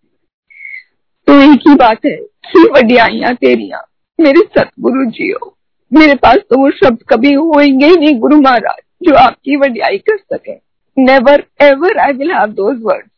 [1.28, 2.16] तो एक ही बात है
[2.48, 3.86] कि वडियाइया तेरिया,
[4.20, 5.52] मेरे सतगुरु जी हो
[5.92, 10.18] मेरे पास तो वो शब्द कभी होंगे ही नहीं, गुरु महाराज, जो आपकी वडियाई कर
[10.18, 10.54] सके।
[10.98, 13.10] Never ever I will have those words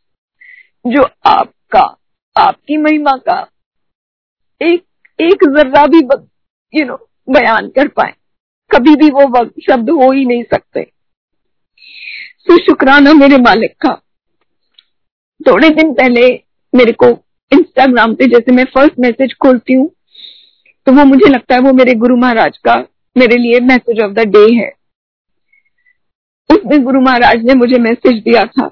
[0.84, 1.82] जो आपका,
[2.36, 3.40] आपकी महिमा का
[4.60, 4.84] एक
[5.18, 5.98] एक जर्रा भी
[6.72, 6.96] यू नो
[7.28, 8.12] बयान कर पाए।
[8.70, 10.82] कभी भी वो शब्द हो ही नहीं सकते।
[12.46, 13.90] तो शुक्राना मेरे मालिक का।
[15.40, 16.26] थोड़े दिन पहले
[16.72, 17.08] मेरे को
[17.52, 19.90] इंस्टाग्राम पे जैसे मैं फ़र्स्ट मैसेज खोलती हूँ
[20.86, 22.76] तो वो मुझे लगता है वो मेरे गुरु महाराज का
[23.16, 24.70] मेरे लिए मैसेज ऑफ़ द डे है।
[26.50, 28.66] उसमें गुरु महाराज ने मुझे मैसेज दिया था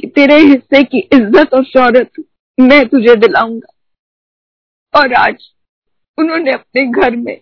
[0.00, 2.24] कि तेरे हिस्से की इज़्ज़त और शौहरत
[2.58, 5.48] मैं तुझे दिलाऊँगा। और आज
[6.18, 7.36] उन्होंने अपने घर में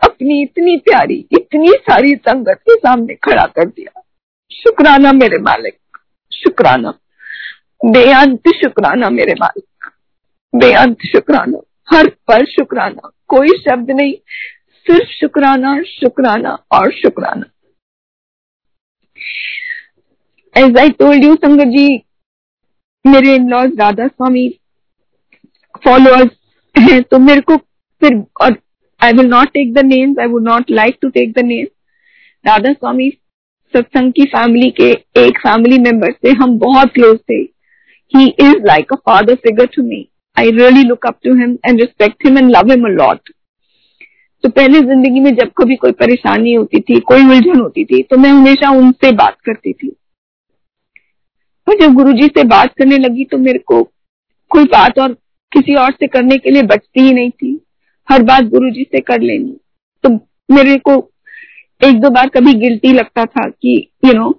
[0.00, 4.02] अपनी इतनी प्यारी, इतनी सारी संगत के सामने खड़ा कर दिया।
[4.50, 5.78] शुक्राना मेरे मालिक,
[6.32, 6.98] शुक्राना।
[7.80, 9.86] बेअंत शुक्राना मेरे मालिक
[10.52, 14.14] बेअंत शुक्राना। हर पर शुक्राना। कोई शब्द नहीं।
[14.86, 17.44] सिर्फ़ शुक्राना शुक्राना और शुक्राना।
[20.56, 21.86] एज आई टोल्ड यू संगत जी,
[23.04, 24.48] मेरे in laws Radha Swami
[25.84, 26.30] followers
[26.74, 28.56] हैं तो मेरे को फिर, और
[29.00, 31.66] I will not take the names I would not like to take the name
[32.44, 33.08] Radha Swami
[33.74, 34.90] Satsang की फैमिली के
[35.20, 37.42] एक फैमिली मेंबर से हम बहुत क्लोज थे।
[38.14, 41.80] He is like a father figure to me I really look up to him and
[41.80, 43.32] respect him and love him a lot
[44.44, 48.16] तो पहले ज़िंदगी में जब कभी कोई परेशानी होती थी कोई उलझन होती थी तो
[48.16, 49.88] मैं हमेशा उनसे बात करती थी।
[51.66, 53.82] और जब गुरुजी से बात करने लगी तो मेरे को
[54.50, 55.12] कोई बात और
[55.52, 57.60] किसी और से करने के लिए बचती ही नहीं थी।
[58.08, 59.56] हर बात गुरु जी से कर लेनी।
[60.04, 60.08] तो
[60.48, 60.94] मेरे को
[61.80, 64.34] एक दो बार कभी गिल्टी लगता था कि यू you नो know,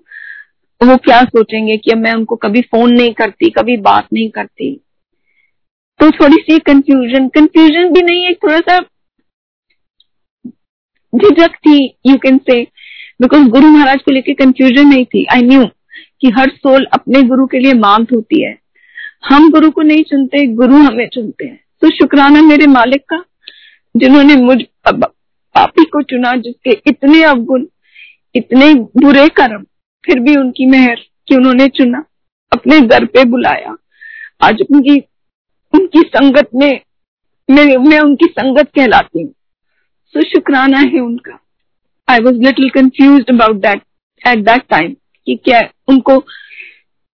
[0.82, 4.74] वो क्या सोचेंगे कि मैं उनको कभी फ़ोन नहीं करती, कभी बात नहीं करती।
[6.00, 8.80] तो थोड़ी सी कंफ्यूजन कंफ्यूजन भी नहीं है थोड़ा सा
[11.14, 12.62] झिझक थी you can say
[13.22, 15.66] because Guru Maharaj को लेके कंफ्यूजन नहीं थी। आई न्यू
[16.22, 18.58] कि हर सोल अपने गुरु के लिए मांग होती है।
[19.26, 23.24] हम गुरु को नहीं चुनते, गुरु हमें चुनते हैं। तो शुक्राना मेरे मालिक का,
[23.98, 27.66] जिन्होंने मुझ पापी को चुना, जिसके इतने अवगुण,
[28.36, 29.66] इतने बुरे कर्म
[30.04, 32.04] फिर भी उनकी मेहर कि उन्होंने चुना,
[32.52, 33.76] अपने घर पे बुलाया।
[34.42, 34.98] आज उनकी
[35.74, 36.82] उनकी संगत में,
[37.50, 39.32] मैं मैं उनकी संगत कहलाती हूँ।
[40.16, 41.38] तो शुक्राना है उनका।
[42.08, 43.82] I was little confuse about that
[44.22, 44.96] at that time
[45.28, 46.18] कि क्या उनको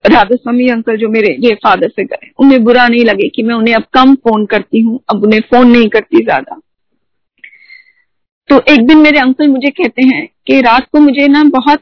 [0.05, 3.55] राधा स्वामी अंकल जो मेरे, ये फादर से गए, उन्हें बुरा नहीं लगे कि मैं
[3.55, 6.59] उन्हें अब कम फ़ोन करती हूँ, अब उन्हें फ़ोन नहीं करती ज़्यादा।
[8.49, 11.81] तो एक दिन मेरे अंकल मुझे कहते हैं कि रात को मुझे ना बहुत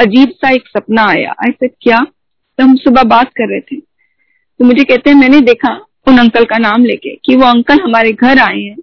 [0.00, 2.00] अजीब सा एक सपना आया। आई ऐसे क्या?
[2.00, 5.72] तो हम सुबह बात कर रहे थे। तो मुझे कहते हैं, मैंने देखा
[6.06, 8.76] उन अंकल का नाम लेके कि वो अंकल हमारे घर आए हैं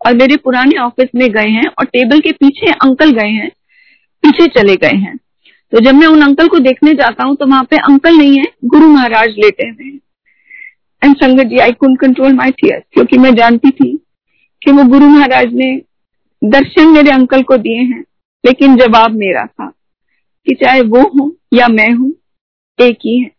[0.00, 3.48] और मेरे पुराने ऑफ़िस में गए हैं और टेबल के पीछे अंकल गए हैं,
[4.24, 5.16] पीछे चले गए हैं।
[5.72, 8.44] तो जब मैं उन अंकल को देखने जाता हूँ तो वहाँ पे अंकल नहीं है,
[8.64, 10.00] गुरु महाराज लेटे हुए हैं।
[11.02, 13.96] एंड संगत जी आई कुंड कंट्रोल माई टीयर्स क्योंकि मैं जानती थी
[14.62, 15.74] कि वो गुरु महाराज ने
[16.42, 18.04] दर्शन मेरे अंकल को दिए हैं,
[18.44, 19.72] लेकिन जवाब मेरा था।
[20.48, 22.12] कि चाहे वो हो या मैं हूँ,
[22.78, 23.30] एक ही है।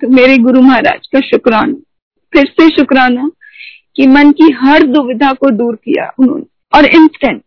[0.00, 1.74] तो मेरे गुरु महाराज का शुक्राना।
[2.32, 3.30] फिर से शुक्राना
[3.96, 7.42] कि मन की हर दुविधा को दूर किया उन्होंने। और इंस्टेंट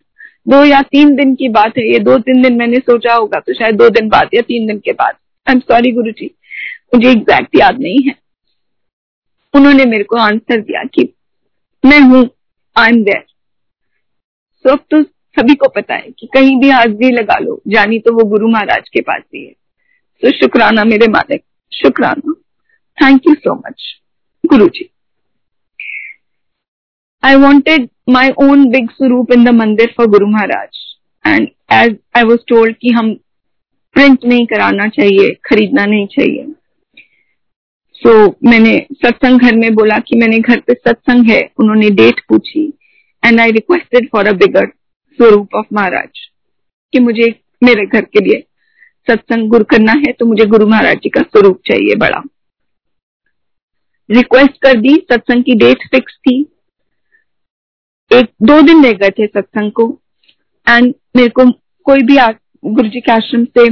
[0.48, 3.54] दो या तीन दिन की बात है। ये दो तीन दिन मैंने सोचा होगा तो
[3.54, 5.16] शायद दो दिन बाद या तीन दिन के बाद।
[5.48, 6.30] आई एम सॉरी गुरु जी
[6.96, 8.16] मुझे एग्जैक्ट याद नहीं है।
[9.54, 11.14] उन्होंने मेरे को आंसर दिया कि
[11.84, 12.28] मैं हूँ
[12.76, 13.24] आई एम देयर
[14.66, 15.04] सो अब तो
[15.38, 18.90] सभी को पता है कि कहीं भी हाजरी लगा लो जानी तो वो गुरु महाराज
[18.90, 19.52] के पास ही है।
[20.24, 22.34] तो शुक्राना मेरे मालिक शुक्राना।
[22.98, 23.84] Thank you so much
[24.44, 24.90] Guru ji
[27.24, 30.80] I wanted my own big स्वरूप in the मंदिर for Guru Maharaj
[31.26, 33.14] and as I was told कि हम
[33.96, 36.46] प्रिंट नहीं कराना चाहिए खरीदना नहीं चाहिए।
[37.96, 42.20] सो so, मैंने सत्संग घर में बोला कि मैंने घर पे सत्संग है उन्होंने डेट
[42.30, 42.66] पूछी
[43.24, 44.66] and I requested for a bigger
[45.18, 46.20] swaroop of Maharaj,
[46.94, 47.30] कि मुझे
[47.64, 48.44] मेरे घर के लिए
[49.08, 52.22] सत्संग गुरु करना है तो मुझे गुरु महाराज जी का स्वरूप चाहिए बड़ा।
[54.10, 56.40] रिक्वेस्ट कर दी, सत्संग की डेट फिक्स थी।
[58.12, 59.88] एक, दो दिन रह गए थे सत्संग को।
[60.68, 61.52] एंड मेरे को
[61.86, 62.18] कोई भी
[62.66, 63.68] गुरु जी के आश्रम से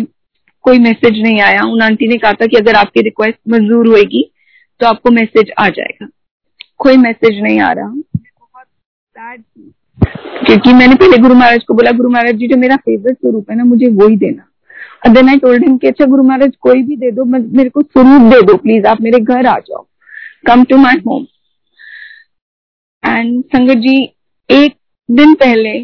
[0.65, 4.23] कोई मैसेज नहीं आया। उन आंटी ने कहा था कि अगर आपकी रिक्वेस्ट मंजूर होगी
[4.79, 6.07] तो आपको मैसेज आ जाएगा।
[6.77, 8.67] कोई मैसेज नहीं आ रहा। बहुत
[9.99, 13.57] क्योंकि मैंने पहले गुरु महाराज को बोला, गुरु महाराज जी, जो मेरा फेवरेट स्वरूप है
[13.57, 16.95] ना, मुझे वो ही देना। देन आई टोल्ड हिम कि अच्छा गुरु महाराज, कोई भी
[16.97, 19.85] दे दो मेरे को स्वरूप दे दो प्लीज़ आप मेरे घर आ जाओ।
[20.47, 21.25] Come to my home
[23.03, 24.03] and संगत जी,
[24.49, 24.75] एक
[25.09, 25.79] दिन पहले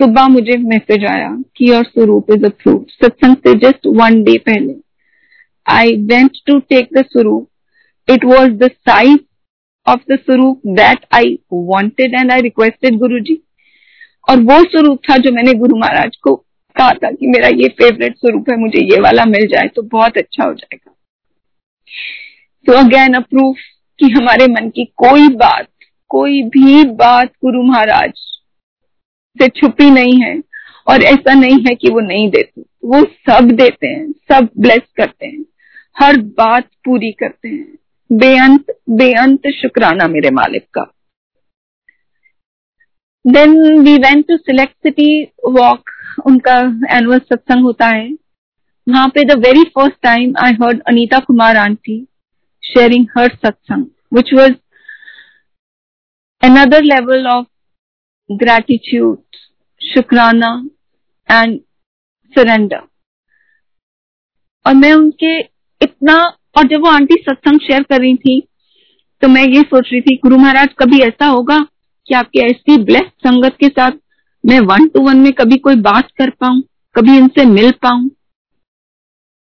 [0.00, 4.74] सुबह मुझे मैसेज आया कि योर स्वरूप इज़ अप्रूव सत्संग से जस्ट वन डे पहले
[5.66, 7.48] I went to take the swaroop.
[8.08, 9.18] It was the size
[9.86, 13.34] of the swaroop that I wanted and I requested Guru ji
[14.28, 16.34] और वो स्वरूप था जो मैंने गुरु महाराज को
[16.76, 20.18] कहा था कि मेरा ये फेवरेट स्वरूप है, मुझे ये वाला मिल जाए तो बहुत
[20.18, 20.94] अच्छा हो जाएगा।
[22.66, 23.54] तो अगेन अप्रूव
[23.98, 25.66] कि हमारे मन की कोई बात,
[26.10, 28.12] कोई भी बात गुरु महाराज
[29.36, 30.36] से छुपी नहीं है
[30.86, 35.26] और ऐसा नहीं है कि वो नहीं देते। वो सब देते हैं, सब ब्लेस करते
[35.26, 35.44] हैं,
[35.96, 37.78] हर बात पूरी करते हैं।
[38.10, 40.82] बेअंत बेअंत शुक्राना मेरे मालिक का।
[43.24, 44.74] Then we went to Select
[45.50, 45.90] Citywalk
[46.26, 46.58] उनका
[46.96, 48.08] एनुअल सत्संग होता है।
[48.86, 52.04] वहाँ पे the very first time I heard Anita Kumar aunty
[52.62, 54.52] sharing her satsang which was
[56.42, 57.44] another level of
[58.30, 59.18] gratitude,
[59.80, 60.48] shukrana
[61.28, 61.58] and
[62.36, 62.80] surrender
[64.66, 65.38] और मैं उनके
[65.80, 66.14] इतना
[66.56, 68.40] और जब वो आंटी सत्संग शेयर कर रही थी
[69.22, 71.58] तो मैं ये सोच रही थी गुरु महाराज कभी ऐसा होगा
[72.06, 73.98] कि आपकी ऐसी ब्लेस संगत के साथ
[74.44, 76.62] मैं वन टू वन में कभी कोई बात कर पाऊँ,
[76.94, 78.10] कभी इनसे मिल पाऊँ।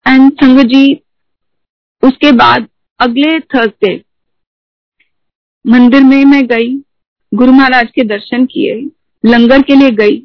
[0.06, 0.94] एंड संगत जी,
[2.04, 2.68] उसके बाद
[3.00, 3.94] अगले थर्सडे
[5.66, 6.76] मंदिर में मैं गई,
[7.32, 8.76] गुरु महाराज के दर्शन किए,
[9.24, 10.18] लंगर के लिए गई।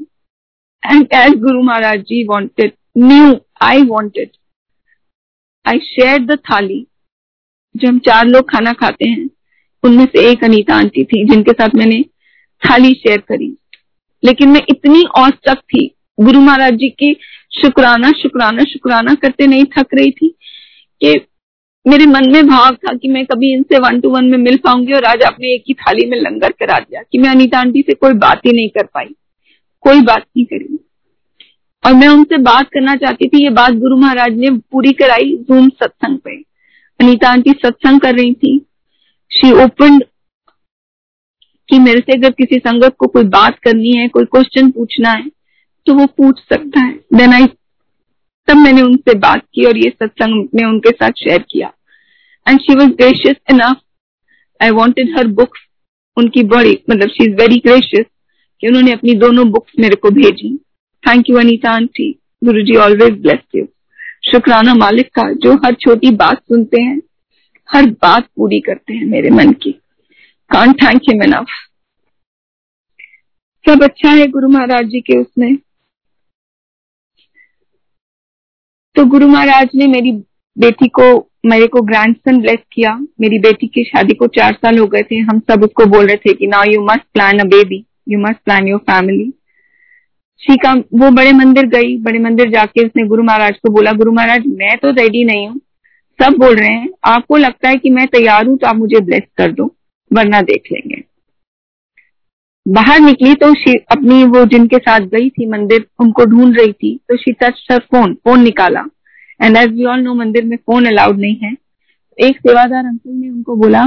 [0.82, 4.30] And as Guru Maharaj ji wanted knew I wanted
[5.66, 6.86] I share the thali
[7.74, 9.28] जो हम चार लोग खाना खाते हैं,
[9.84, 12.04] उनमें से एक अनीता आंटी थी, जिनके साथ मैंने
[12.64, 13.56] थाली शेयर करी।
[14.22, 17.12] लेकिन मैं इतनी औसक थी, गुरु महाराज जी की
[17.54, 20.28] शुक्राना शुक्राना शुक्राना करते नहीं थक रही थी
[21.00, 21.14] कि
[21.86, 24.92] मेरे मन में भाव था कि मैं कभी इनसे वन टू वन में मिल पाऊँगी
[24.92, 27.94] और आज आपने एक ही थाली में लंगर करा दिया कि मैं अनिता आंटी से
[27.94, 29.14] कोई बात ही नहीं कर पाई,
[29.82, 30.78] कोई बात नहीं करी।
[31.84, 35.68] और मैं उनसे बात करना चाहती थी, ये बात गुरु महाराज ने पूरी कराई जूम
[35.68, 36.36] सत्संग पे।
[37.00, 38.58] अनिता आंटी सत्संग कर रही थी।
[39.30, 39.98] शी ओपन
[41.68, 45.28] कि मेरे से अगर किसी संगत को कोई बात करनी है, कोई क्वेश्चन पूछना है
[45.86, 47.46] तो वो पूछ सकता है। देन आई
[48.48, 51.72] तब मैंने उनसे बात की और ये सत्संग में उनके साथ शेयर किया।
[52.46, 53.76] And she was gracious enough
[54.60, 55.60] I wanted her books
[56.16, 58.06] उनकी बड़ी मतलब शी इज़ वेरी ग्रेशियस
[58.62, 60.56] कि उन्होंने अपनी दोनों बुक्स मेरे को भेजी।
[61.02, 62.10] Thank you Anita aunty
[62.42, 63.66] Guru ji always bless you
[64.24, 67.00] शुक्राना मालिक का जो हर छोटी बात सुनते हैं,
[67.68, 69.74] हर बात पूरी करते हैं मेरे मन की।
[70.54, 71.46] कान थैंक हिम इनफ
[73.64, 75.56] सब अच्छा है गुरु महाराज जी के उसमें।
[78.96, 80.12] तो गुरु महाराज ने मेरी
[80.56, 81.06] बेटी को,
[81.46, 85.18] मेरे को ग्रैंडसन ब्लेस किया। मेरी बेटी की शादी को चार साल हो गए थे।
[85.20, 88.44] हम सब उसको बोल रहे थे कि now you must plan a baby you must
[88.44, 89.32] plan your family
[90.42, 94.12] Shri का, वो बड़े मंदिर गई। बड़े मंदिर जाके उसने गुरु महाराज को बोला, गुरु
[94.12, 95.60] महाराज, मैं तो रेडी नहीं हूँ।
[96.18, 99.22] सब बोल रहे हैं। आपको लगता है कि मैं तैयार हूँ तो आप मुझे ब्लेस
[99.36, 99.73] कर दो।
[100.14, 101.02] वरना देख लेंगे।
[102.68, 107.00] बाहर निकली तो शी अपनी वो जिनके साथ गई थी मंदिर, उनको ढूंढ रही थी
[107.08, 108.84] तो she touch sir phone phone निकाला।
[109.42, 111.52] And as we all know मंदिर में फ़ोन अलाउड नहीं है।
[112.18, 113.86] एक सेवादार अंकल ने उनको बोला,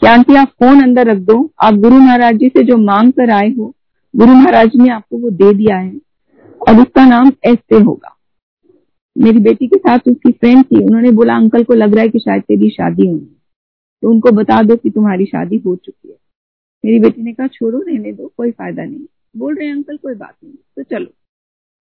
[0.00, 3.30] कि आंटी, आप फ़ोन अंदर रख दो। आप गुरु महाराज जी से जो मांग कर
[3.30, 3.74] आए हो,
[4.16, 5.92] गुरु महाराज ने आपको वो दे दिया है।
[6.68, 8.16] और उसका नाम ऐसे होगा।
[9.18, 12.18] मेरी बेटी के साथ उसकी फ्रेंड थी। उन्होंने बोला अंकल को लग रहा है कि
[12.18, 13.36] शायद तेरी शादी होनी
[14.02, 16.16] तो उनको बता दो कि तुम्हारी शादी हो चुकी है।
[16.84, 20.34] मेरी बेटी ने कहा छोड़ो रहने दो कोई फ़ायदा नहीं। बोल रहे अंकल कोई बात
[20.44, 21.10] नहीं। तो चलो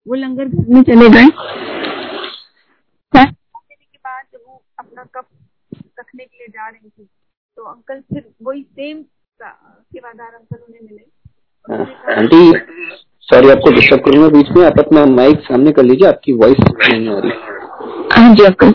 [0.07, 1.25] वो लंगर घर में चले गए।
[3.13, 5.25] के बाद जब वो अपना कप
[5.99, 7.03] रखने के लिए जा रही थी
[7.57, 9.01] तो अंकल फिर वही सेम
[9.39, 11.03] सेवादार अंकल उन्हें मिले।
[12.15, 12.51] आंटी
[13.27, 17.09] सॉरी आपको डिस्टर्ब करूँगा बीच में आप अपना माइक सामने कर लीजिए आपकी वॉइस नहीं
[17.09, 17.31] आ रही।
[18.13, 18.71] हाँ जी अंकल।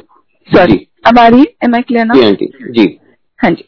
[0.48, 1.46] सॉरी अब आ रही है?
[1.64, 2.86] एम आई क्लियर ना जी आंटी। जी।
[3.38, 3.64] हाँ जी।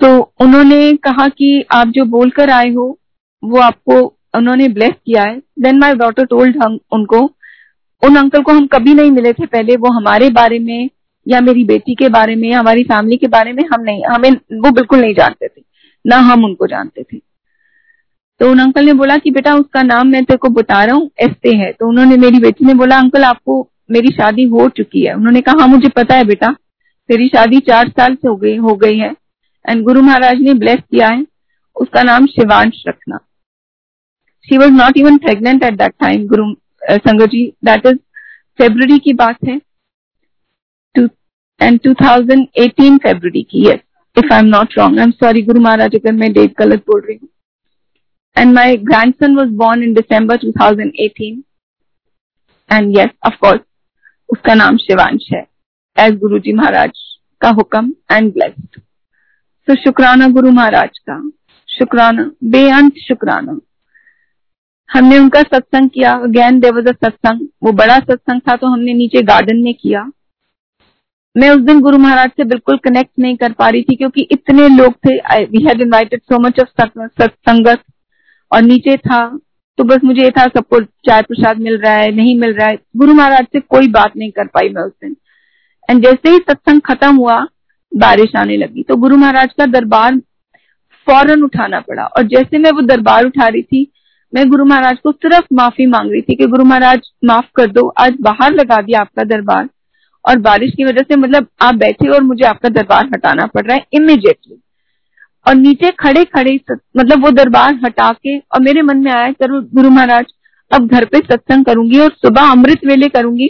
[0.00, 2.98] तो उन्होंने कहा कि आप जो बोलकर आए हो,
[3.44, 7.20] वो आपको, उन्होंने ब्लेस किया है। देन माई डॉटर टोल्ड हम, उनको,
[8.02, 10.90] उन अंकल को हम कभी नहीं मिले थे पहले, वो हमारे बारे में,
[11.28, 14.70] या मेरी बेटी के बारे में हमारी फैमिली के बारे में हम नहीं, हमें, वो
[14.70, 15.62] बिल्कुल नहीं जानते थे।
[16.06, 17.18] ना हम उनको जानते थे।
[18.40, 21.10] तो उन अंकल ने बोला कि, बेटा, उसका नाम मैं तेरे को बता रहा हूँ
[21.20, 25.14] एस्ते है। तो उन्होंने मेरी बेटी ने बोला अंकल आपको मेरी शादी हो चुकी है।
[25.14, 26.56] उन्होंने कहा हाँ मुझे पता है बेटा
[27.08, 29.10] तेरी शादी चार साल से हो गई हो गई है।
[29.68, 31.26] एंड गुरु महाराज ने ब्लेस किया है।
[31.76, 33.16] उसका नाम शिवांश रखना।
[34.48, 36.54] She was not even pregnant at that time Guru
[36.90, 37.52] Sangat ji.
[37.64, 37.96] That is
[38.58, 39.60] February की बात है।
[41.62, 43.80] एंड 2018 फेब्रुवरी की yes
[44.18, 47.00] if I am not wrong I am sorry Guru Maharaj अगर मैं डेट गलत बोल
[47.00, 47.28] रही हूँ।
[48.36, 51.34] And my grandson was born in December 2018.
[52.70, 53.60] And yes, of course,
[54.28, 55.46] उसका नाम शिवांश है।
[55.96, 56.98] एज गुरु जी महाराज
[57.40, 58.80] का हुक्म एंड ब्लेस्ड
[59.68, 61.20] तो शुक्राना गुरु महाराज का
[61.68, 63.58] शुक्राना बेअंत शुक्राना
[64.90, 68.94] हमने उनका सत्संग किया। अगेन देव वॉज़ अ सत्संग। वो बड़ा सत्संग था तो हमने
[68.94, 70.02] नीचे गार्डन में किया।
[71.36, 74.68] मैं उस दिन गुरु महाराज से बिल्कुल कनेक्ट नहीं कर पा रही थी, क्योंकि इतने
[74.68, 76.68] लोग थे। We had invited so much of
[77.22, 77.82] satsangat
[78.52, 79.26] और नीचे था।
[79.78, 82.78] तो बस मुझे ये था, सबको चाय प्रसाद मिल रहा है, नहीं मिल रहा है।
[82.96, 85.16] गुरु महाराज से कोई बात नहीं कर पाई मैं उस दिन।
[85.92, 87.34] एंड जैसे ही सत्संग खत्म हुआ,
[87.92, 90.16] बारिश आने लगी। तो गुरु महाराज का दरबार
[91.06, 93.90] फ़ौरन उठाना पड़ा। और जैसे मैं वो दरबार उठा रही थी,
[94.32, 97.86] मैं गुरु महाराज को सिर्फ़ माफ़ी मांग रही थी कि गुरु महाराज, माफ़ कर दो,
[97.90, 99.68] आज बाहर लगा दिया आपका दरबार।
[100.24, 103.76] और बारिश की वजह से मतलब आप बैठे और मुझे आपका दरबार हटाना पड़ रहा
[103.76, 104.60] है इमिजिएटली
[105.46, 109.60] और नीचे खड़े खड़े मतलब वो दरबार हटा के, और मेरे मन में आया करो
[109.74, 110.24] गुरु महाराज,
[110.70, 113.48] अब घर पे सत्संग करूँगी और सुबह अमृत वेले करूँगी,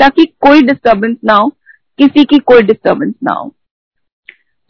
[0.00, 1.48] ताकि कोई डिस्टर्बेंस ना हो।
[1.98, 3.54] किसी की कोई डिस्टर्बेंस ना हो।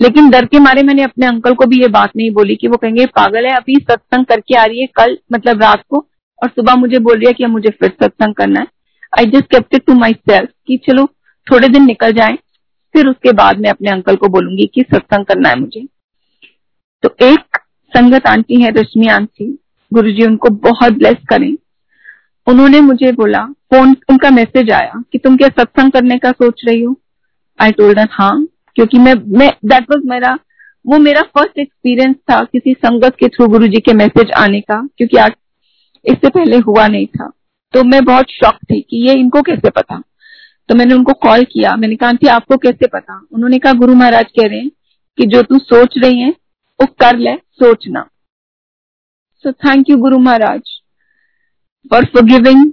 [0.00, 2.76] लेकिन डर के मारे मैंने अपने अंकल को भी ये बात नहीं बोली कि वो
[2.76, 6.06] कहेंगे पागल है, अभी सत्संग करके आ रही है कल मतलब रात को,
[6.42, 8.66] और सुबह मुझे बोल रही है कि मुझे फिर सत्संग करना है।
[9.18, 11.06] I just kept it to myself कि चलो,
[11.46, 12.38] थोड़े दिन निकल जाए,
[12.94, 15.86] फिर उसके बाद मैं अपने अंकल को बोलूँगी कि सत्संग करना है मुझे।
[17.02, 17.58] तो एक
[17.92, 19.58] संगत आंटी है, रश्मि आंटी
[19.92, 21.56] गुरु जी उनको बहुत ब्लेस करें।
[22.46, 26.82] उन्होंने मुझे बोला, फ़ोन, उनका मैसेज आया कि तुम क्या सत्संग करने का सोच रही
[26.82, 27.00] हो?
[27.62, 30.38] आई टोल्ड हाँ क्योंकि मैं मैं दैट वाज मेरा,
[30.86, 34.88] वो मेरा फ़र्स्ट एक्सपीरियंस था किसी संगत के थ्रू गुरु जी के मैसेज आने का,
[34.96, 35.32] क्योंकि आज
[36.04, 37.30] इससे पहले हुआ नहीं था।
[37.74, 40.02] तो मैं बहुत शॉक थी कि ये इनको कैसे पता?
[40.68, 43.26] तो मैंने उनको कॉल किया, मैंने कहा थी आपको कैसे पता?
[43.32, 44.70] उन्होंने कहा, गुरु महाराज कह रहे हैं
[45.18, 46.30] कि जो तू सोच रही है,
[46.80, 48.08] वो कर ले, सोचना।
[49.44, 50.60] So thank you Guru Maharaj
[51.90, 52.72] for for giving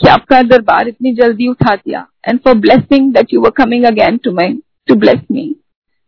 [0.00, 4.16] कि आपका दरबार इतनी जल्दी उठा दिया। And for blessing that you were coming again
[4.16, 5.54] to my to bless me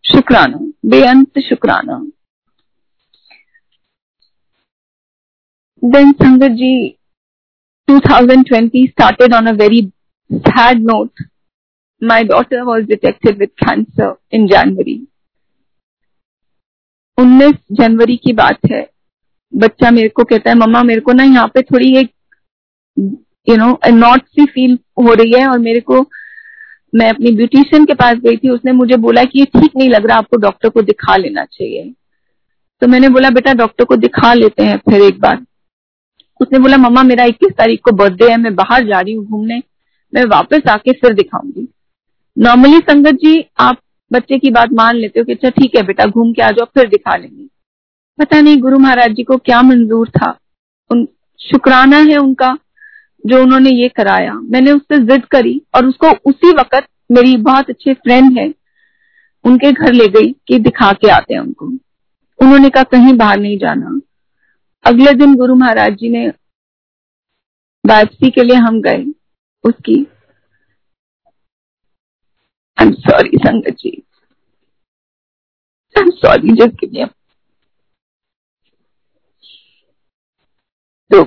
[0.05, 2.07] शुक्राना बेअंत शुक्राना
[5.83, 6.99] then Sangat ji
[7.89, 9.93] 2020 started on a very
[10.31, 11.23] sad note.
[12.03, 14.99] My daughter was detected with cancer in January.
[17.19, 18.91] उन्नीस जनवरी की बात है।
[19.57, 22.13] बच्चा मेरे को कहता है, मम्मा, मेरे को ना यहाँ पे थोड़ी एक
[23.49, 26.11] you know not see feel हो रही है और मेरे को,
[26.95, 30.07] मैं अपनी ब्यूटिशियन के पास गई थी, उसने मुझे बोला कि ये ठीक नहीं लग
[30.07, 31.95] रहा, आपको डॉक्टर को दिखा लेना चाहिए।
[32.81, 35.45] तो मैंने बोला, बेटा डॉक्टर को दिखा लेते हैं फिर एक बार।
[36.41, 39.63] उसने बोला, मम्मा, मेरा 21 तारीख को बर्थडे है, मैं बाहर जा रही हूँ घूमने,
[40.15, 41.69] मैं वापस आके फिर दिखाऊँगी।
[42.39, 43.79] नॉर्मली संगत जी, आप
[44.13, 46.65] बच्चे की बात मान लेते हो कि अच्छा ठीक है बेटा, घूम के आ जाओ,
[46.65, 47.47] फिर दिखा लेंगे।
[48.19, 50.39] पता नहीं, गुरु महाराज जी को क्या मंजूर था।
[50.91, 51.09] उन,
[51.41, 52.59] शुक्राना है उनका
[53.27, 57.95] जो उन्होंने ये कराया। मैंने उससे जिद करी और उसको उसी वक्त मेरी बहुत अच्छे
[57.95, 58.55] फ्रेंड है
[59.45, 61.67] उनके घर ले गई कि दिखा के आते हैं उनको।
[62.39, 64.01] उन्होंने कहा कहीं बाहर नहीं जाना।
[64.85, 66.29] अगले दिन गुरु महाराज जी ने
[67.85, 69.05] बायोप्सी के लिए हम गए
[69.65, 70.07] उसकी।
[72.79, 74.05] I'm sorry, Sangat ji.
[75.97, 77.09] I'm sorry, just give me a
[81.11, 81.23] तो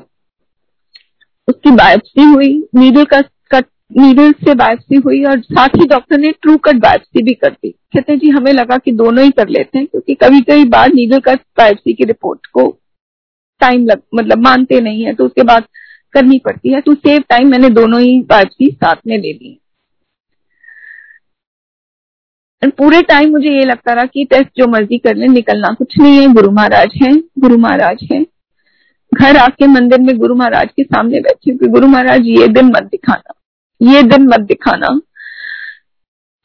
[1.48, 3.22] उसकी बायोप्सी हुई नीडल का
[3.52, 3.66] कट
[3.98, 7.70] नीडल से बायोप्सी हुई और साथ ही डॉक्टर ने ट्रू कट बायोप्सी भी कर दी।
[7.70, 10.94] कहते हैं जी, हमें लगा कि दोनों ही कर लेते हैं क्योंकि कभी कभी बार
[10.94, 12.70] नीडल कट बायोप्सी की रिपोर्ट को
[13.62, 15.68] टाइम लग मतलब मानते नहीं है तो उसके बाद
[16.14, 19.60] करनी पड़ती है। टू सेव टाइम मैंने दोनों ही बायोप्सी साथ में ले ली।
[22.78, 26.20] पूरे टाइम मुझे ये लगता रहा कि टेस्ट जो मर्ज़ी कर ले, निकलना कुछ नहीं
[26.20, 28.22] है। गुरु महाराज है, गुरु महाराज है।
[29.14, 32.84] घर आके मंदिर में गुरु महाराज के सामने बैठे कि गुरु महाराज, ये दिन मत
[32.84, 33.34] दिखाना।
[33.82, 35.00] ये दिन मत दिखाना।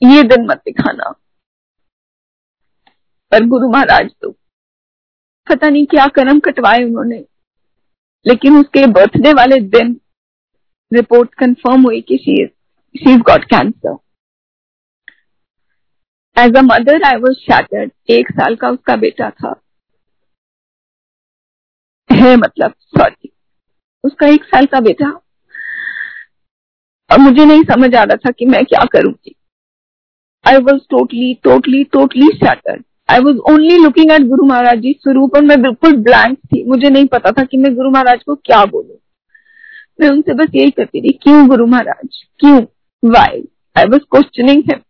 [0.03, 1.11] ये दिन मत दिखाना।
[3.33, 4.31] पर गुरु महाराज तो
[5.47, 7.25] पता नहीं क्या कर्म कटवाए उन्होंने।
[8.27, 10.01] लेकिन उसके बर्थडे वाले दिन
[10.93, 12.49] रिपोर्ट कंफर्म हुई कि she is
[12.95, 13.97] she is got cancer
[16.37, 19.55] as a mother I was shattered एक साल का उसका बेटा था।
[22.19, 23.33] है मतलब सॉरी।
[24.05, 25.09] उसका एक साल का बेटा।
[27.13, 29.35] और मुझे नहीं समझ आ रहा था कि मैं क्या करूँगी।
[30.47, 35.37] I was totally totally totally shattered I was only looking at Guru Maharaj ji स्वरूप
[35.37, 38.65] और मैं बिल्कुल ब्लैंक थी। मुझे नहीं पता था कि मैं गुरु महाराज को क्या
[38.65, 39.01] बोलू।
[40.01, 42.09] मैं उनसे बस यही करती थी, क्यों गुरु महाराज
[42.39, 42.61] क्यों?
[43.05, 44.81] Why I was questioning him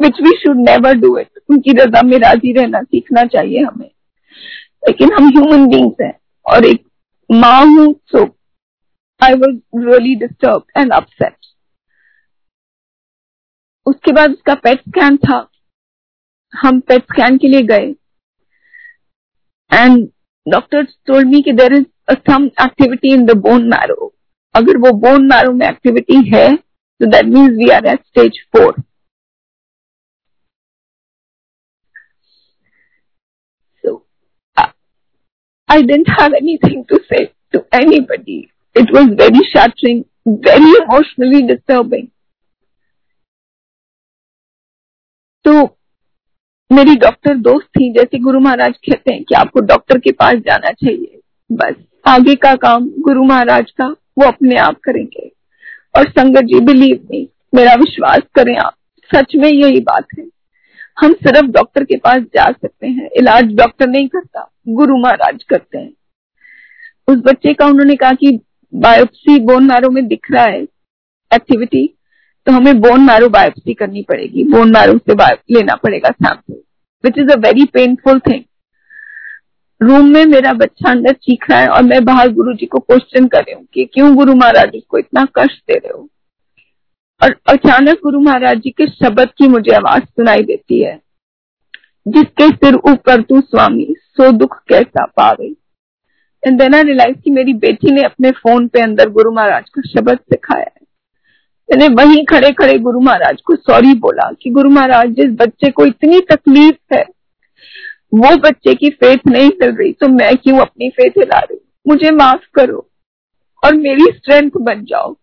[0.00, 3.90] which we should never do it उनकी रजा में राज़ी रहना सीखना चाहिए हमें।
[4.88, 6.84] लेकिन हम ह्यूमन बींग्स हैं। और एक
[7.30, 8.24] माँ हूँ so
[9.20, 11.36] I was really disturb and upset
[13.86, 15.46] उसके बाद उसका पेट स्कैन था।
[16.52, 17.94] हम पेट स्कैन के लिए गए।
[19.70, 20.08] एंड
[20.46, 21.84] डॉक्टर टोल्ड मी कि there is
[22.30, 24.12] some activity in the bone marrow
[24.54, 28.82] अगर वो बोन मैरो में एक्टिविटी है तो that means we are at stage four
[35.70, 38.50] I didn't have anything to say to anybody.
[38.76, 42.08] It was very shattering, very emotionally disturbing.
[45.44, 45.52] तो
[46.70, 50.70] मेरी doctor दोस्त थी जैसे गुरु महाराज कहते हैं कि आपको डॉक्टर के पास जाना
[50.72, 55.30] चाहिए बस आगे का काम गुरु महाराज का वो अपने आप करेंगे
[55.94, 58.74] और संगत जी बिलीव नहीं मेरा विश्वास करें आप
[59.10, 60.24] सच में यही बात है
[60.96, 65.78] हम सिर्फ़ डॉक्टर के पास जा सकते हैं इलाज डॉक्टर नहीं करता गुरु महाराज करते
[65.78, 65.92] हैं।
[67.08, 68.38] उस बच्चे का उन्होंने कहा कि
[68.72, 70.60] बायोप्सी बोन मैरो में दिख रहा है
[71.30, 71.86] एक्टिविटी
[72.46, 75.14] तो हमें बोन मैरो बायोप्सी करनी पड़ेगी। बोन मैरो से
[75.54, 76.60] लेना पड़ेगा sample
[77.04, 78.42] which is a very painful thing
[79.80, 83.26] room में मेरा बच्चा अंदर चीख रहा है और मैं बाहर गुरु जी को क्वेश्चन
[83.28, 86.08] कर रही हूँ कि क्यों गुरु महाराज इसको इतना कष्ट दे रहे हो?
[87.20, 90.98] और अचानक गुरु महाराज जी के शब्द की मुझे आवाज़ सुनाई देती है,
[92.06, 95.46] जिसके सिर ऊपर तू स्वामी सो दुख कैसा पावे
[96.42, 99.82] एंड देन आई रियलाइज़ कि मेरी बेटी ने अपने फ़ोन पे अंदर गुरु महाराज का
[99.82, 100.86] शब्द सिखाया है।
[101.68, 105.86] मैंने वहीं खड़े खड़े गुरु महाराज को सॉरी बोला कि गुरु महाराज जिस बच्चे को
[105.86, 107.02] इतनी तकलीफ़ है
[108.14, 112.10] वो बच्चे की फेथ नहीं मिल रही तो मैं क्यों अपनी फेथ हिला रही मुझे
[112.10, 112.86] माफ़ करो
[113.62, 115.14] और मेरी स्ट्रेंथ बन जाओ।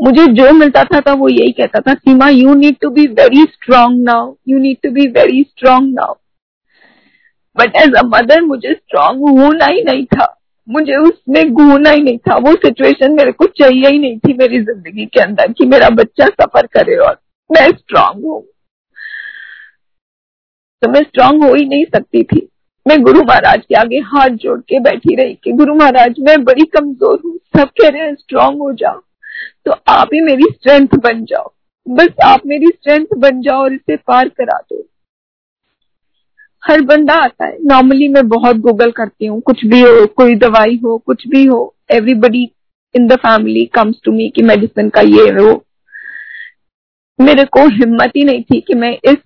[0.00, 3.42] मुझे जो मिलता था, था वो यही कहता था Seema you need to be very
[3.42, 6.14] strong now you need to be very strong now
[7.56, 10.36] but as a mother मुझे स्ट्रांग होना ही नहीं था।
[10.68, 14.60] मुझे उसमें घूना ही नहीं था। वो सिचुएशन मेरे को चाहिए ही नहीं थी मेरी
[14.60, 17.18] ज़िंदगी के अंदर कि मेरा बच्चा सफ़र करे और
[17.50, 18.40] मैं स्ट्रांग हूँ।
[20.82, 22.46] तो मैं स्ट्रांग हो ही नहीं सकती थी।
[22.86, 26.64] मैं गुरु महाराज के आगे हाथ जोड़ के बैठी रही कि गुरु महाराज, मैं बड़ी
[26.66, 29.00] कमज़ोर हूँ। सब कह रहे हैं स्ट्रांग हो जाओ।
[29.66, 31.52] तो आप ही मेरी स्ट्रेंथ बन जाओ।
[31.86, 34.82] बस आप मेरी स्ट्रेंथ बन जाओ और इसे पार करा दो।
[36.62, 40.80] हर बंदा आता है। नॉर्मली मैं बहुत गूगल करती हूँ, कुछ भी हो, कोई दवाई
[40.84, 42.50] हो, कुछ भी हो everybody
[42.94, 45.64] in the family comes to me कि मेडिसिन का ये हो
[47.18, 49.16] मेरे को हिम्मत ही नहीं थी कि मैं इस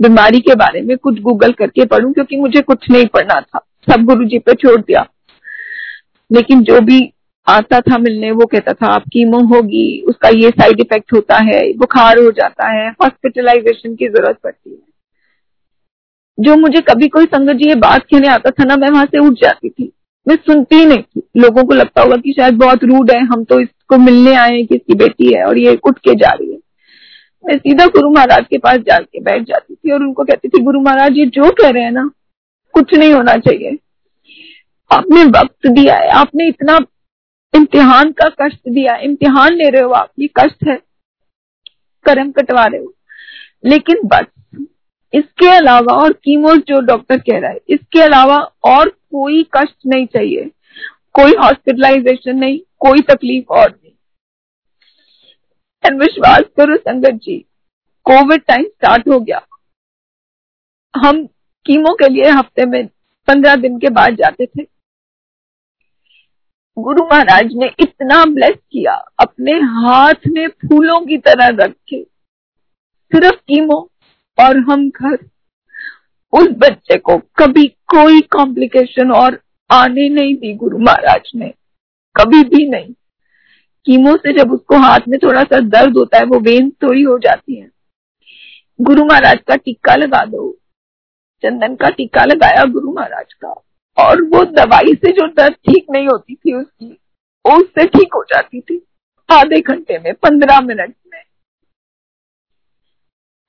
[0.00, 3.58] बीमारी के बारे में कुछ गूगल करके पढ़ूं, क्योंकि मुझे कुछ नहीं पढ़ना था।
[3.90, 5.06] सब गुरु जी पे छोड़ दिया।
[6.30, 7.12] लेकिन जो भी
[7.46, 11.72] आता था मिलने, वो कहता था आप कीमो होगी, उसका ये साइड इफ़ेक्ट होता है,
[11.76, 14.93] बुखार हो जाता है हॉस्पिटलाइजेशन की ज़रूरत पड़ती है।
[16.40, 19.18] जो मुझे कभी कोई संगत जी ये बात कहने आता था ना, मैं वहाँ से
[19.18, 19.92] उठ जाती थी।
[20.28, 23.60] मैं सुनती नहीं थी। लोगों को लगता होगा कि शायद बहुत रूड है, हम तो
[23.60, 26.58] इसको मिलने आए हैं कि इसकी बेटी है, और ये उठ के जा रही है।
[27.46, 30.80] मैं सीधा गुरु महाराज के पास जाके बैठ जाती थी और उनको कहती थी, गुरु
[30.80, 32.10] महाराज, ये जो कह रहे हैं ना,
[32.72, 33.78] कुछ नहीं होना चाहिए।
[34.92, 36.78] आपने वक्त दिया है, आपने इतना
[37.54, 40.76] इम्तिहान का कष्ट दिया इम्तिहान ले रहे हो आप, ये कष्ट है।
[42.04, 42.94] कर्म कटवा रहे हो।
[43.64, 44.24] लेकिन बस
[45.14, 50.06] इसके अलावा, और कीमो जो डॉक्टर कह रहा है, इसके अलावा और कोई कष्ट नहीं
[50.06, 50.50] चाहिए।
[51.14, 53.92] कोई हॉस्पिटलाइजेशन नहीं, कोई तकलीफ़ और नहीं।
[55.84, 57.38] एंड विश्वास करो संगत जी
[58.06, 59.40] कोविड टाइम स्टार्ट हो गया।
[60.94, 61.24] हम
[61.66, 62.86] कीमो के लिए हफ़्ते में
[63.28, 64.62] पंद्रह दिन के बाद जाते थे।
[66.76, 71.74] गुरु महाराज ने इतना ब्लेस किया, अपने हाथ में फूलों की तरह रख।
[73.12, 73.80] सिर्फ़ कीमो
[74.40, 75.14] और हम घर
[76.32, 81.54] उस बच्चे को कभी कोई कॉम्प्लिकेशन और आने नहीं दी गुरु महाराज ने।
[82.16, 82.92] कभी भी नहीं।
[83.86, 87.18] कीमो से जब उसको हाथ में थोड़ा सा दर्द होता है, वो वेन थोड़ी हो
[87.18, 87.70] जाती है।
[88.80, 90.58] गुरु महाराज का टीका लगा दो।
[91.42, 93.48] चंदन का टीका लगाया गुरु महाराज का।
[93.98, 96.98] और वो दवाई से जो दर्द ठीक नहीं होती थी उसकी
[97.44, 98.86] उससे ठीक हो जाती थी।
[99.32, 100.94] आधे घंटे में, पंद्रह minute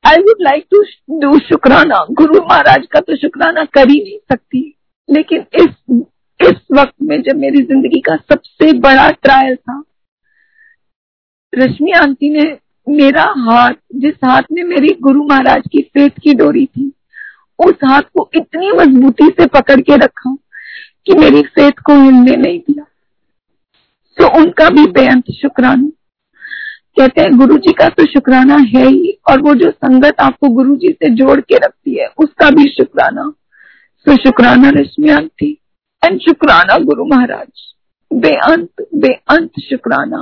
[0.05, 0.81] I would like to
[1.19, 4.61] do shukrana Guru Maharaj का तो शुक्राना कर ही नहीं सकती।
[5.09, 6.03] लेकिन इस
[6.39, 9.81] इस वक्त में जब मेरी ज़िंदगी का सबसे बड़ा ट्रायल था,
[11.53, 12.45] रश्मि आंटी ने
[12.87, 16.91] मेरा हाथ, जिस हाथ में मेरी गुरु महाराज की फेथ की डोरी थी,
[17.59, 20.35] उस हाथ को इतनी मजबूती से पकड़ के रखा
[21.05, 22.85] कि मेरी फेथ को हिलने नहीं दिया।
[24.17, 25.89] तो उनका भी बेअंत शुक्राना।
[26.97, 30.75] कहते हैं गुरु जी का तो शुक्राना है ही, और वो जो संगत आपको गुरु
[30.75, 33.31] जी से जोड़ के रखती है, उसका भी शुक्राना।
[34.07, 35.51] तो शुक्राना रश्मि आंटी
[36.03, 37.63] एंड शुक्राना गुरु महाराज।
[38.11, 40.17] बेअंत बेअंत शुक्राना।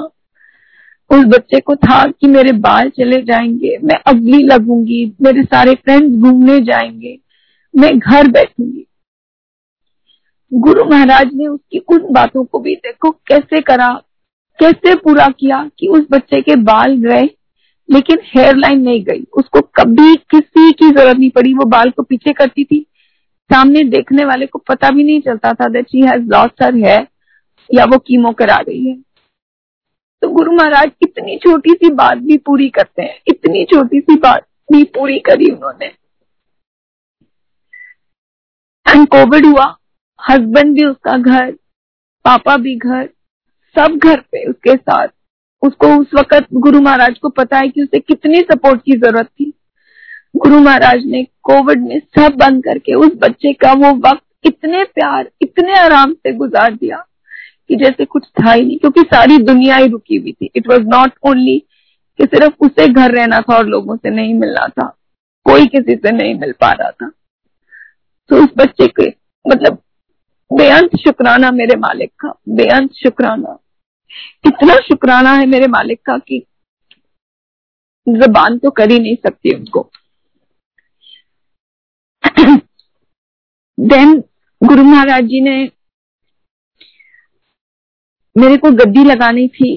[1.09, 6.21] उस बच्चे को था कि मेरे बाल चले जाएँगे, मैं अगली लगूँगी, मेरे सारे फ्रेंड्स
[6.21, 7.17] घूमने जाएँगे,
[7.73, 8.85] मैं घर बैठूँगी।
[10.51, 13.89] गुरु महाराज ने उसकी उन बातों को भी देखो, कैसे करा
[14.59, 17.29] कैसे पूरा किया कि उस बच्चे के बाल गए,
[17.89, 22.03] लेकिन हेयर लाइन नहीं गई। उसको कभी किसी की ज़रूरत नहीं पड़ी। वो बाल को
[22.03, 22.85] पीछे करती थी।
[23.49, 27.07] सामने देखने वाले को पता भी नहीं चलता था that she has lost her hair
[27.69, 28.95] या वो कीमो करा गई है।
[30.21, 34.45] तो गुरु महाराज, इतनी छोटी सी बात भी पूरी करते हैं। इतनी छोटी सी बात
[34.71, 35.85] भी पूरी करी उन्होंने।
[38.85, 39.65] एंड कोविड हुआ।
[40.19, 41.51] हस्बैंड भी उसका घर,
[42.25, 43.09] पापा भी घर।
[43.75, 45.07] सब घर पे उसके साथ।
[45.61, 49.53] उसको उस वक्त गुरु महाराज को पता है कि उसे कितनी सपोर्ट की ज़रूरत थी।
[50.35, 55.29] गुरु महाराज ने कोविड में सब बंद करके उस बच्चे का वो वक्त इतने प्यार,
[55.41, 56.97] इतने आराम से गुजार दिया
[57.69, 60.87] कि जैसे कुछ था ही नहीं, क्योंकि सारी दुनिया ही रुकी हुई थी। इट वॉज़
[60.87, 61.57] नॉट ओनली
[62.19, 64.87] कि सिर्फ़ उसे घर रहना था और लोगों से नहीं मिलना था,
[65.45, 67.11] कोई किसी से नहीं मिल पा रहा था।
[68.29, 69.07] तो उस बच्चे के
[69.45, 69.77] मतलब
[70.51, 73.57] बेअंत शुक्राना मेरे मालिक का, बेअंत शुक्राना।
[74.45, 76.43] इतना शुक्राना है मेरे मालिक का कि
[78.07, 79.89] जबान तो कर ही नहीं सकती उनको
[83.77, 84.19] देन
[84.61, 85.55] गुरु महाराज जी ने
[88.35, 89.71] मेरे को गद्दी लगानी थी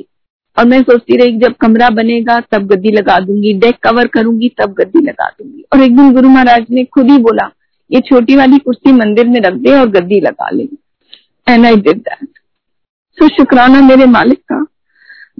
[0.56, 4.72] और मैं सोचती रही जब कमरा बनेगा तब गद्दी लगा दूँगी डेक कवर करूँगी तब
[4.74, 7.50] गद्दी लगा दूँगी। और एक दिन गुरु महाराज ने खुद ही बोला,
[7.90, 10.68] ये छोटी वाली कुर्सी मंदिर में रख दे और गद्दी लगा ले।
[11.46, 12.35] And I did that
[13.18, 14.64] so शुक्राना मेरे मालिक का।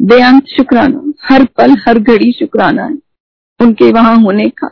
[0.00, 2.96] बेअंत शुक्राना, हर पल, हर घड़ी शुक्राना है,
[3.60, 4.70] उनके वहाँ होने का।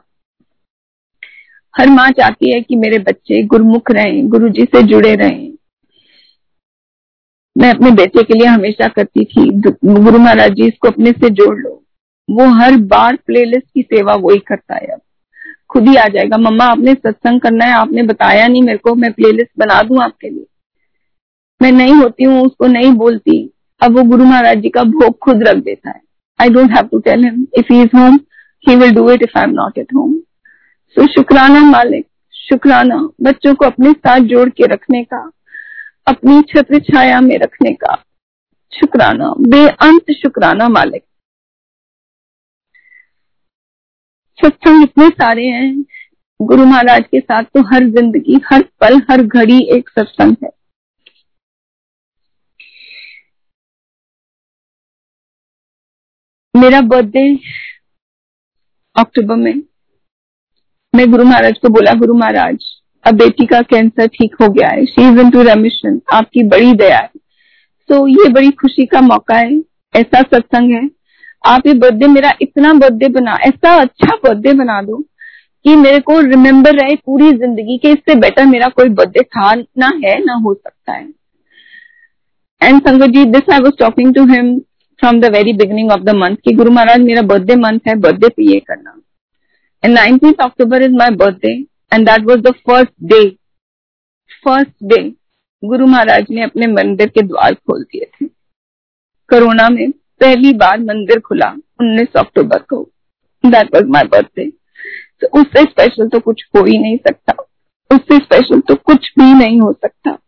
[1.75, 5.53] हर माँ चाहती है कि मेरे बच्चे गुरुमुख रहें गुरु जी से जुड़े रहें।
[7.57, 9.51] मैं अपने बेटे के लिए हमेशा करती थी,
[9.85, 11.85] गुरु महाराज जी, इसको अपने से जोड़ लो।
[12.29, 15.01] वो हर बार प्लेलिस्ट की सेवा वही करता है अब।
[15.71, 19.13] खुद ही आ जाएगा, मम्मा, आपने सत्संग करना है, आपने बताया नहीं मेरे को, मैं
[19.13, 20.47] प्लेलिस्ट बना दूँ आपके लिए।
[21.61, 23.39] मैं नहीं होती हूँ, उसको नहीं बोलती।
[23.81, 26.01] अब वो गुरु महाराज जी का भोग खुद रख देता है।
[26.41, 28.19] I don't have to tell him if he is home
[28.67, 30.15] he will do it if I am not at home
[30.97, 35.19] so शुक्राना मालिक, शुक्राना, बच्चों को अपने साथ जोड़ के रखने का,
[36.07, 37.95] अपनी छत्र छाया में रखने का।
[38.73, 41.03] शुक्राना, बेअंत शुक्राना मालिक।
[44.39, 45.85] सत्संग इतने सारे हैं,
[46.41, 50.51] गुरु महाराज के साथ तो हर ज़िंदगी, हर पल, हर घड़ी एक सत्संग है।
[56.55, 57.21] मेरा बर्थडे
[58.97, 59.63] अक्टूबर में।
[60.95, 62.65] मैं गुरु महाराज को बोला गुरु महाराज
[63.05, 66.73] अब बेटी का कैंसर ठीक हो गया है। She is in to remission आपकी बड़ी
[66.73, 67.11] दया है।
[67.91, 69.59] तो so, ये बड़ी खुशी का मौका है।
[69.95, 70.89] ऐसा सत्संग है।
[71.45, 74.97] आप ये बर्थडे मेरा इतना बर्थडे बना ऐसा अच्छा बर्थडे बना दो
[75.65, 79.91] कि मेरे को रिमेम्बर रहे पूरी ज़िंदगी के इससे बेटर मेरा कोई बर्थडे था ना
[80.05, 81.09] है ना हो सकता है।
[82.61, 84.61] And Sangat ji this I was talking to him
[85.05, 88.29] from the very beginning of the month कि गुरु महाराज, मेरा बर्थडे मंथ है बर्थडे
[88.29, 88.95] पे ये करना।
[89.83, 91.51] And nineteen October is my birthday
[91.93, 93.19] and that was the first day
[94.45, 95.03] first day
[95.63, 98.27] Guru Maharaj ने अपने मंदिर के द्वार खोल दिए थे।
[99.31, 101.53] कोरोना में पहली बार मंदिर खुला
[101.83, 102.83] 19 अक्टूबर को।
[103.45, 104.51] दैट वॉज़ माई बर्थडे
[105.21, 107.35] तो उससे स्पेशल तो कुछ हो ही नहीं सकता।
[107.91, 110.19] उससे स्पेशल तो कुछ भी नहीं हो सकता।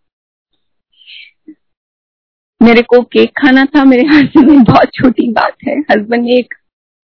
[2.67, 6.55] मेरे को केक खाना था, मेरे हस्बैंड में बहुत छोटी बात है। हस्बैंड ने एक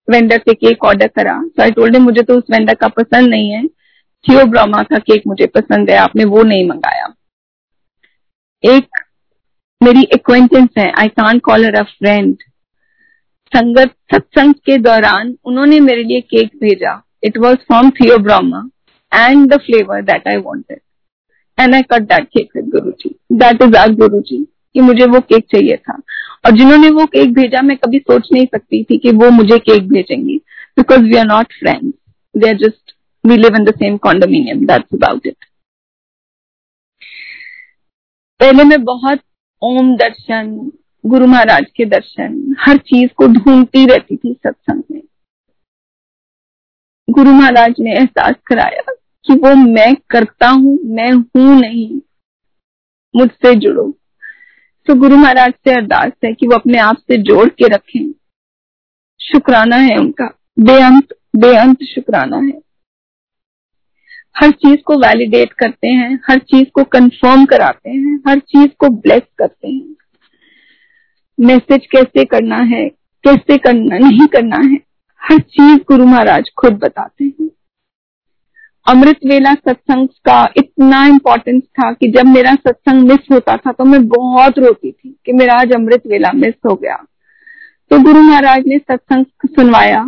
[0.07, 3.49] वेंडर से केक ऑर्डर करा। सो आई टोल्ड मुझे तो उस वेंडर का पसंद नहीं
[3.51, 3.65] है।
[4.25, 4.45] थियो
[4.83, 7.13] का केक मुझे पसंद है, आपने वो नहीं मंगाया।
[8.63, 9.01] एक
[9.81, 12.35] मेरी एक्वेंटेंस है आई कान कॉल अ फ्रेंड
[13.51, 17.89] संगत, सत्संग के दौरान उन्होंने मेरे लिए केक भेजा। It was from
[18.19, 18.69] Theobroma
[19.11, 20.79] and the flavour that I wanted
[21.57, 24.45] and I cut that cake with Guru ji that is our Guru ji
[24.75, 26.01] कि मुझे वो केक चाहिए था।
[26.45, 29.87] और जिन्होंने वो केक भेजा, मैं कभी सोच नहीं सकती थी कि वो मुझे केक
[29.87, 30.37] भेजेंगे
[30.77, 31.93] because we are not friends
[32.35, 32.95] they are just
[33.25, 35.45] we live in the same condominium that's about it
[38.39, 39.19] पहले मैं बहुत
[39.61, 40.71] ओम दर्शन,
[41.05, 45.01] गुरु महाराज के दर्शन, हर चीज़ को ढूंढती रहती थी सत्संग में।
[47.09, 48.93] गुरु महाराज ने एहसास कराया
[49.25, 51.99] कि वो मैं करता हूँ, मैं हूँ नहीं।
[53.15, 53.97] मुझसे जुड़ो।
[54.85, 58.11] तो गुरु महाराज से अरदास है कि वो अपने आप से जोड़ के रखें।
[59.21, 62.61] शुक्राना है उनका। बेअंत बेअंत शुक्राना है।
[64.37, 68.89] हर चीज़ को वैलिडेट करते हैं, हर चीज़ को कंफर्म कराते हैं, हर चीज़ को
[68.89, 69.95] ब्लेस करते हैं।
[71.39, 72.89] मैसेज कैसे करना है,
[73.23, 74.77] कैसे करना, नहीं करना है,
[75.21, 77.49] हर चीज़ गुरु महाराज खुद बताते हैं।
[78.87, 83.85] अमृत वेला सत्संग का इतना इम्पोर्टेंस था कि जब मेरा सत्संग मिस होता था तो
[83.85, 86.95] मैं बहुत रोती थी कि मेरा आज अमृत वेला मिस हो गया।
[87.91, 90.03] तो गुरु महाराज ने सत्संग सुनवाया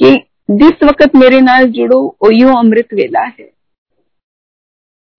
[0.00, 0.14] कि
[0.50, 3.50] जिस वक्त मेरे नाल जुड़ो वो यो अमृत वेला है।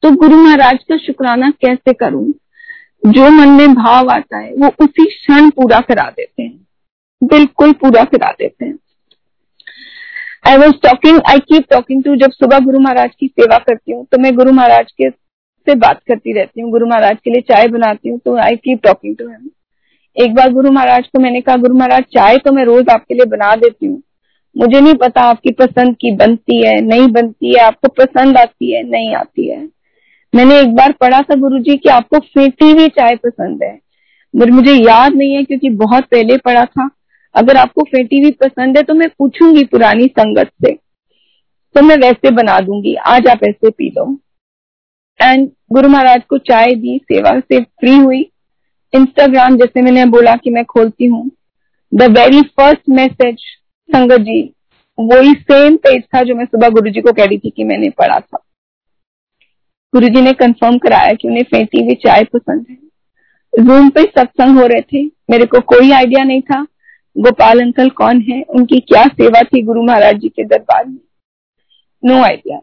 [0.04, 2.34] तो गुरु महाराज का शुक्राना कैसे करूँ?
[3.06, 6.68] जो मन में भाव आता है, वो उसी क्षण पूरा करा देते हैं।
[7.24, 8.76] बिल्कुल पूरा करा देते हैं।
[10.48, 14.06] I was talking I keep talking to जब सुबह गुरु महाराज की सेवा करती हूँ
[14.06, 17.68] तो मैं गुरु महाराज के से बात करती रहती हूँ, गुरु महाराज के लिए चाय
[17.68, 19.50] बनाती हूँ तो I keep talking to him
[20.16, 23.26] एक बार गुरु महाराज को मैंने कहा, गुरु महाराज, चाय तो मैं रोज आपके लिए
[23.28, 24.02] बना देती हूँ।
[24.56, 28.82] मुझे नहीं पता आपकी पसंद की बनती है, नहीं बनती है, आपको पसंद आती है,
[28.84, 29.60] नहीं आती है।
[30.34, 33.78] मैंने एक बार पढ़ा था गुरु जी की आपको फेंटी हुई चाय पसंद है।
[34.34, 36.90] मुझे याद नहीं है क्योंकि बहुत पहले पढ़ा था।
[37.36, 40.72] अगर आपको फेटी हुई पसंद है तो मैं पूछूँगी पुरानी संगत से।
[41.76, 44.06] तो मैं वैसे बना दूँगी। आज आप ऐसे P low.
[45.20, 48.22] And Guru Maharaj को चाय दी, सेवा से फ्री हुई।
[48.94, 51.30] इंस्टाग्राम जैसे मैंने बोला कि मैं खोलती हूँ।
[51.92, 53.40] द वेरी फ़र्स्ट मैसेज
[53.90, 54.42] संगत जी,
[54.98, 57.90] वही सेम पेज था जो मैं सुबह गुरु जी को कह रही थी कि मैंने
[57.90, 58.38] पढ़ा था।
[59.94, 62.78] गुरु जी ने कंफर्म कराया कि उन्हें फेंटी हुई चाय पसंद है।
[63.54, 66.66] रूम पे सत्संग हो रहे थे। मेरे को कोई आइडिया नहीं था।
[67.18, 68.42] गोपाल अंकल कौन है?
[68.50, 70.98] उनकी क्या सेवा थी गुरु महाराज जी के दरबार में?
[72.04, 72.58] नो आइडिया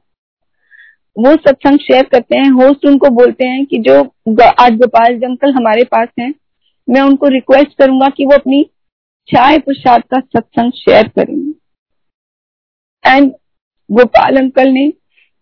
[1.16, 3.98] वो सत्संग शेयर करते हैं होस्ट उनको बोलते हैं कि जो
[4.61, 6.32] आज गोपाल अंकल हमारे पास हैं,
[6.88, 8.62] मैं उनको रिक्वेस्ट करूँगा कि वो अपनी
[9.28, 11.52] चाय प्रसाद का सत्संग शेयर करेंगे
[13.05, 13.30] एंड
[13.90, 14.88] गोपाल अंकल ने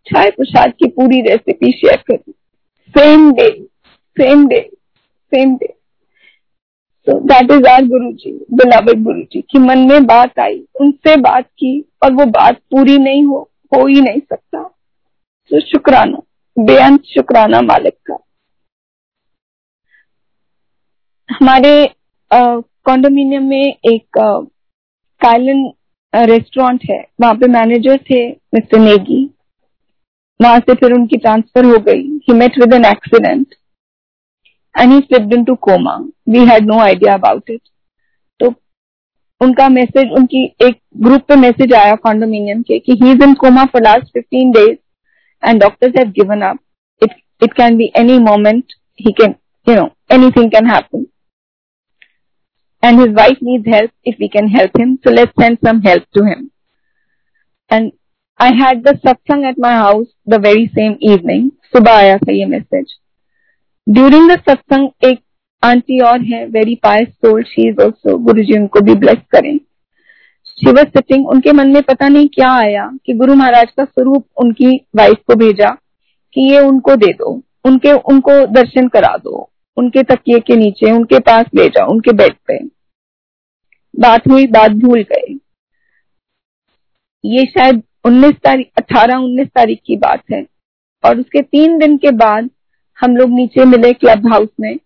[0.06, 2.32] चाय प्रसाद की पूरी रेसिपी शेयर करी।
[2.94, 3.48] Same day
[4.16, 4.60] same day
[5.32, 5.74] same day
[7.06, 11.16] so that is our Guru ji बिलावट गुरु जी की मन में बात आई, उनसे
[11.18, 14.62] बात की, और वो बात पूरी नहीं हो हो ही नहीं सकता।
[15.50, 16.18] तो शुक्राना,
[16.56, 18.18] बेअंत शुक्राना मालिक का।
[21.28, 21.72] हमारे
[22.30, 24.18] कॉन्डोमिनियम में एक
[25.20, 25.70] काइलन
[26.14, 29.28] रेस्टोरेंट है, वहाँ पे मैनेजर थे मिस्टर नेगी
[30.40, 33.54] वहाँ से फिर उनकी ट्रांसफ़र हो गई he met with an accident
[34.75, 36.05] and he slipped into coma.
[36.25, 37.61] We had no idea about it.
[38.39, 38.53] तो
[39.41, 43.65] उनका मैसेज उनकी एक ग्रुप पे मैसेज आया कॉन्डोमिनियम के कि he is in coma
[43.73, 44.77] for last 15 days
[45.43, 46.59] and doctors have given up
[47.03, 48.73] it it can be any moment
[49.05, 49.35] he can
[49.67, 51.07] you know anything can happen
[52.83, 56.05] and his wife needs help if we can help him so let's send some help
[56.17, 56.51] to him
[57.71, 57.91] and
[58.39, 62.45] i had the satsang at my house the very same evening subah aaya tha ye
[62.53, 62.95] message
[63.86, 65.18] During the satsang एक
[65.62, 69.56] aunty और है very pious soul she is also Guru ji उनको भी bless करें
[70.46, 74.70] she sitting उनके मन में पता नहीं क्या आया कि गुरु महाराज का स्वरूप उनकी
[74.96, 75.70] वाइफ को भेजा
[76.36, 77.32] कि ये उनको दे दो
[77.64, 82.34] उनके उनको दर्शन करा दो उनके तकिए के नीचे उनके पास ले जाओ उनके बेड
[82.48, 82.58] पे
[83.94, 85.34] बात हुई बात भूल गए
[87.24, 90.44] ये शायद 19 तारीख 18 19 तारीख की बात है
[91.04, 92.50] और उसके तीन दिन के बाद
[93.02, 94.76] हम लोग नीचे मिले क्लब हाउस में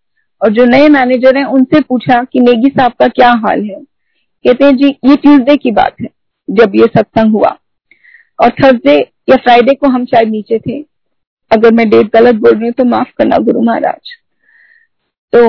[0.43, 3.81] और जो नए मैनेजर हैं, उनसे पूछा कि नेगी साहब का क्या हाल है।
[4.45, 6.09] कहते हैं, जी, ये ट्यूसडे की बात है,
[6.51, 7.57] जब ये सत्संग हुआ।
[8.39, 8.99] और थर्सडे
[9.31, 10.81] या फ्राइडे को हम शायद नीचे थे।
[11.51, 14.11] अगर मैं डेट गलत बोल रही हूँ तो माफ़ करना गुरु महाराज।
[15.33, 15.49] तो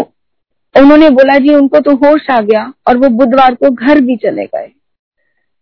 [0.75, 4.45] उन्होंने बोला, जी, उनको तो होश आ गया और वो बुधवार को घर भी चले
[4.45, 4.71] गए।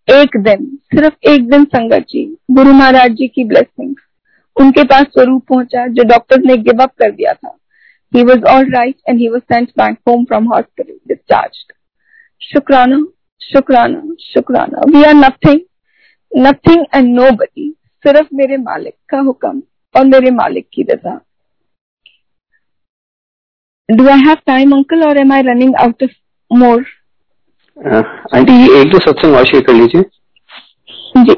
[0.08, 3.96] एक दिन, सिर्फ़ एक दिन, संगत जी, गुरु महाराज जी की ब्लेसिंग
[4.58, 7.58] उनके पास स्वरूप पहुँचा जो डॉक्टर ने गिव अप कर दिया था।
[8.14, 11.64] He was all right and he was sent back home from hospital discharge
[12.42, 13.04] शुक्राना
[13.42, 15.60] शुक्राना शुक्राना we are nothing
[16.32, 17.70] nothing and nobody
[18.06, 19.62] सिर्फ़ मेरे मालिक का हुक्म
[19.96, 21.20] और मेरे मालिक की रजा।
[23.90, 26.12] Do I have time uncle और am I running out of
[26.52, 26.86] more
[28.36, 30.04] aunty एक दो सत्संग और शेयर कर लीजिए।
[31.18, 31.36] जी।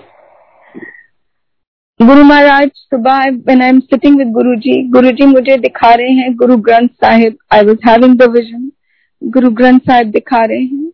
[1.99, 6.11] गुरु महाराज, सुबह when I am sitting with Guru ji Guru जी मुझे दिखा रहे
[6.13, 7.37] हैं Guru Granth Sahib.
[7.53, 8.69] I was having the vision
[9.21, 10.91] Guru Granth Sahib दिखा रहे हैं।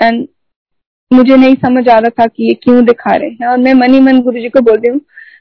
[0.00, 0.26] एंड
[1.10, 4.00] मुझे नहीं समझ आ रहा था कि ये क्यों दिखा रहे हैं। और मैं मनी
[4.00, 5.00] मन गुरु जी को बोल रही हूँ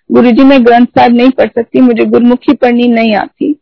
[0.09, 3.55] गुरु जी मैं ग्रंथ साहिब नहीं पढ़ सकती, मुझे गुरुमुखी पढ़नी नहीं आती।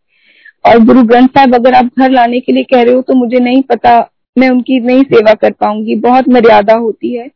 [0.66, 3.40] और गुरु ग्रंथ साहिब अगर आप घर लाने के लिए कह रहे हो तो मुझे
[3.40, 4.00] नहीं पता,
[4.38, 7.30] मैं उनकी नहीं सेवा कर पाऊँगी। बहुत मर्यादा होती है।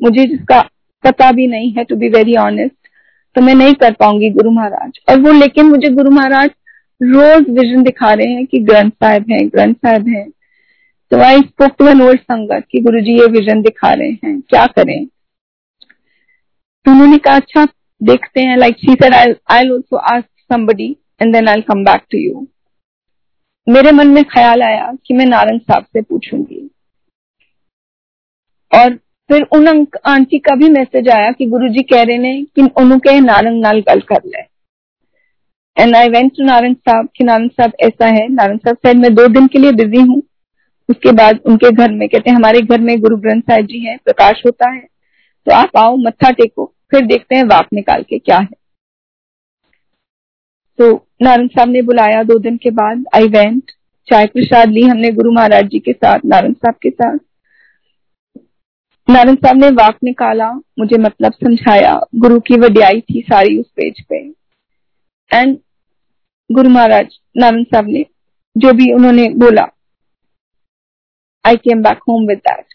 [0.00, 0.60] मुझे जिसका
[1.04, 2.77] पता भी नहीं है टू बी वेरी ऑनेस्ट
[3.38, 6.50] तो मैं नहीं कर पाऊँगी गुरु महाराज। और वो लेकिन मुझे गुरु महाराज
[7.00, 10.24] रोज विजन दिखा रहे हैं कि ग्रंथ साहिब है, ग्रंथ साहिब है।
[11.12, 14.40] तो I spoke to an old sangat कि गुरु जी ये विजन दिखा रहे हैं,
[14.40, 15.06] क्या करें?
[15.06, 17.64] तो उन्होंने कहा अच्छा
[18.00, 20.90] देखते हैं। Like she said I I also ask somebody
[21.22, 22.46] and then I come back to you
[23.66, 26.68] मेरे मन में ख्याल आया कि मैं नारंग साहब से पूछूँगी।
[28.72, 28.98] और
[29.30, 33.60] फिर उन आंटी का भी मैसेज आया कि गुरुजी कह रहे ने कि उन्होंने नारंग
[33.60, 34.40] नाल गल कर ले।
[35.76, 39.14] And I went to Narang Sahab कि नारंग साहब ऐसा है। नारंग साहब शायद मैं
[39.14, 40.22] दो दिन के लिए बिज़ी हूँ।
[40.88, 43.98] उसके बाद उनके घर में कहते हैं, हमारे घर में गुरु ग्रंथ साहिब जी हैं,
[44.04, 44.80] प्रकाश होता है।
[45.46, 48.56] तो आप आओ, मत्था टेको, फिर देखते हैं वाक निकाल के क्या है।
[50.78, 53.70] तो नारायण साहब ने बुलाया दो दिन के बाद। आई वेंट
[54.08, 57.18] चाय प्रसाद ली हमने गुरु महाराज जी के साथ नारायण साहब के साथ।
[59.08, 64.00] नारायण साहब ने वाक निकाला, मुझे मतलब समझाया। गुरु की वड्याई थी सारी उस पेज
[64.08, 64.16] पे।
[65.30, 65.56] एंड
[66.50, 68.04] गुरु महाराज, नारायण साहब ने
[68.56, 69.66] जो भी उन्होंने बोला
[71.44, 72.74] I came back home with that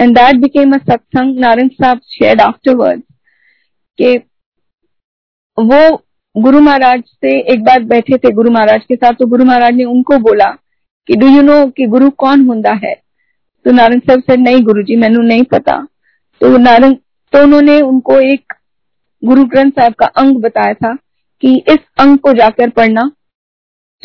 [0.00, 3.02] and that became a satsang Narayan Sahab shared afterward
[3.98, 4.16] के
[5.58, 5.96] वो
[6.36, 9.84] गुरु महाराज से एक बार बैठे थे गुरु महाराज के साथ तो गुरु महाराज ने
[9.84, 10.50] उनको बोला
[11.08, 12.94] कि डू यू नो कि गुरु कौन होंदा है?
[13.64, 15.76] तो नारायण साहब से नहीं गुरु जी मैनू नहीं पता।
[16.40, 16.94] तो नारायण
[17.32, 18.52] तो उन्होंने उनको एक
[19.22, 20.94] गुरु ग्रंथ साहब का अंग बताया था
[21.42, 23.10] कि इस अंग को जाकर पढ़ना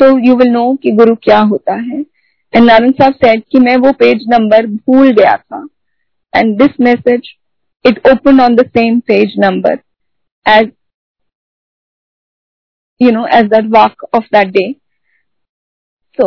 [0.00, 3.76] तो यू विल नो कि गुरु क्या होता है। एंड नारायण साहब सेड कि मैं
[3.76, 5.66] वो पेज नंबर भूल गया था।
[6.32, 7.34] And this message
[7.84, 9.78] it open on the same page number
[10.46, 10.72] as
[13.00, 14.76] you know, as that walk of that day.
[16.18, 16.24] So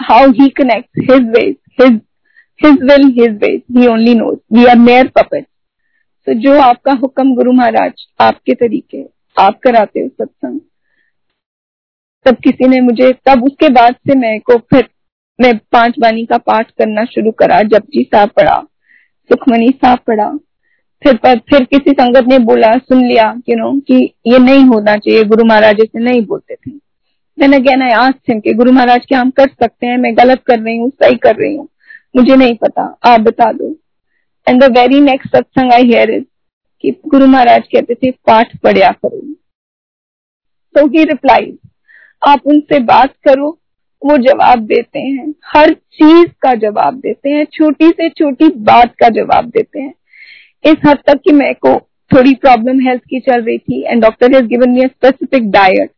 [0.00, 1.96] how he connects his ways, his
[2.60, 4.38] his will, his ways, he only knows.
[4.50, 5.48] We are mere puppets.
[6.26, 9.02] तो जो आपका हुक्म गुरु महाराज आपके तरीके
[9.36, 10.60] आप कराते हो सत्संग
[12.26, 14.88] तब किसी ने मुझे तब उसके बाद से मैं को फिर
[15.38, 18.56] मैं पाँच बानी का पाठ करना शुरू करा जपजी साहब पढ़ा
[19.30, 20.30] सुखमनी साहब पढ़ा
[21.02, 24.96] फिर पर फिर किसी संगत ने बोला सुन लिया यू नो कि ये नहीं होना
[24.96, 26.70] चाहिए गुरु महाराज ऐसे नहीं बोलते थे
[27.38, 30.58] मैंने कहना आस्क्ड हिम कि गुरु महाराज क्या हम कर सकते हैं मैं गलत कर
[30.60, 31.68] रही हूँ सही कर रही हूँ
[32.16, 33.70] मुझे नहीं पता। आप बता दो।
[34.46, 36.24] एंड द वेरी नेक्स्ट सत्संग आई हेयर इज़
[36.80, 39.20] कि गुरु महाराज कहते थे, पाठ पढ़िया करो।
[40.74, 41.58] तो ही रिप्लाई
[42.26, 43.48] आप उनसे बात करो,
[44.02, 49.08] वो जवाब देते हैं। हर चीज़ का जवाब देते हैं, छोटी से छोटी बात का
[49.08, 49.94] जवाब देते हैं।
[50.64, 51.74] इस हद तक कि मेरे को
[52.10, 55.90] थोड़ी प्रॉब्लम हेल्थ की चल रही थी and doctor has given me specific diet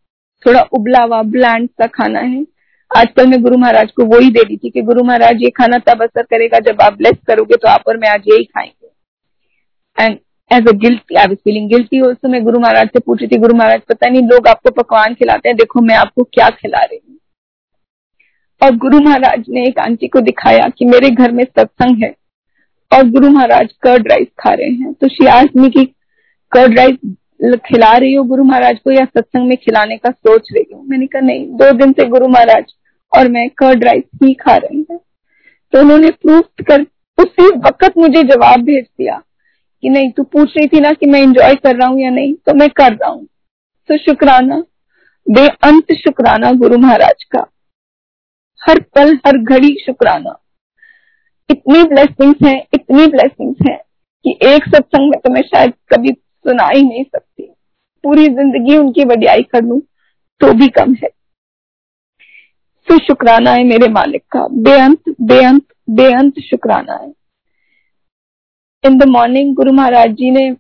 [0.47, 2.47] थोड़ा उबला हुआ ब्लैंड सा खाना है।
[2.91, 5.79] आजकल मैं गुरु महाराज को वो ही दे रही थी कि गुरु महाराज, ये खाना
[5.87, 10.19] तब असर करेगा जब आप ब्लेस करोगे तो आप और मैं आज यही खाएँगे। And
[10.51, 13.55] as a guilty I feeling guilty also मैं गुरु महाराज से पूछ रही थी, गुरु
[13.55, 17.19] महाराज, पता नहीं लोग आपको पकवान खिलाते हैं, देखो मैं आपको क्या खिला रही हूँ।
[18.63, 22.15] और गुरु महाराज ने एक आंटी को दिखाया कि मेरे घर में सत्संग है
[22.93, 25.85] और गुरु महाराज कर्ड राइस खा रहे हैं। तो शियाजमी की
[26.53, 26.97] कर्ड राइस
[27.41, 31.07] खिला रही हो गुरु महाराज को या सत्संग में खिलाने का सोच रही हूँ। मैंने
[31.07, 32.73] कहा, नहीं, दो दिन से गुरु महाराज
[33.13, 34.99] और मैं कर्ड राइस ही खा रही हूँ।
[35.73, 36.83] तो उन्होंने प्रूफ कर,
[37.19, 39.23] उसी वक्त मुझे जवाब भेज दिया
[39.83, 42.35] कि नहीं, तू पूछ रही थी ना कि मैं इंजॉय कर रहा हूँ या नहीं
[42.47, 43.27] तो मैं कर रहा हूँ।
[43.89, 44.63] तो शुक्राना,
[45.27, 47.47] बेअंत शुक्राना गुरु महाराज का।
[48.61, 50.37] हर पल, हर घड़ी शुक्राना।
[51.51, 53.79] इतनी ब्लेसिंग्स हैं, इतनी ब्लेसिंग्स हैं
[54.25, 56.13] कि एक सत्संग में तो मैं शायद कभी
[56.49, 57.43] सुना ही नहीं सकती।
[58.05, 59.83] पूरी ज़िंदगी उनकी वडियाई कर लू
[60.41, 61.09] तो भी कम है।
[62.89, 67.13] तो शुक्राना है मेरे मालिक का। बेअंत बेअंत बेअंत शुक्राना है।
[68.85, 70.51] इन द मॉर्निंग गुरु महाराज जी ने,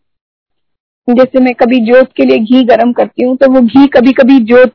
[1.08, 4.38] जैसे मैं कभी जोत के लिए घी गर्म करती हूँ तो वो घी कभी कभी
[4.44, 4.72] जोत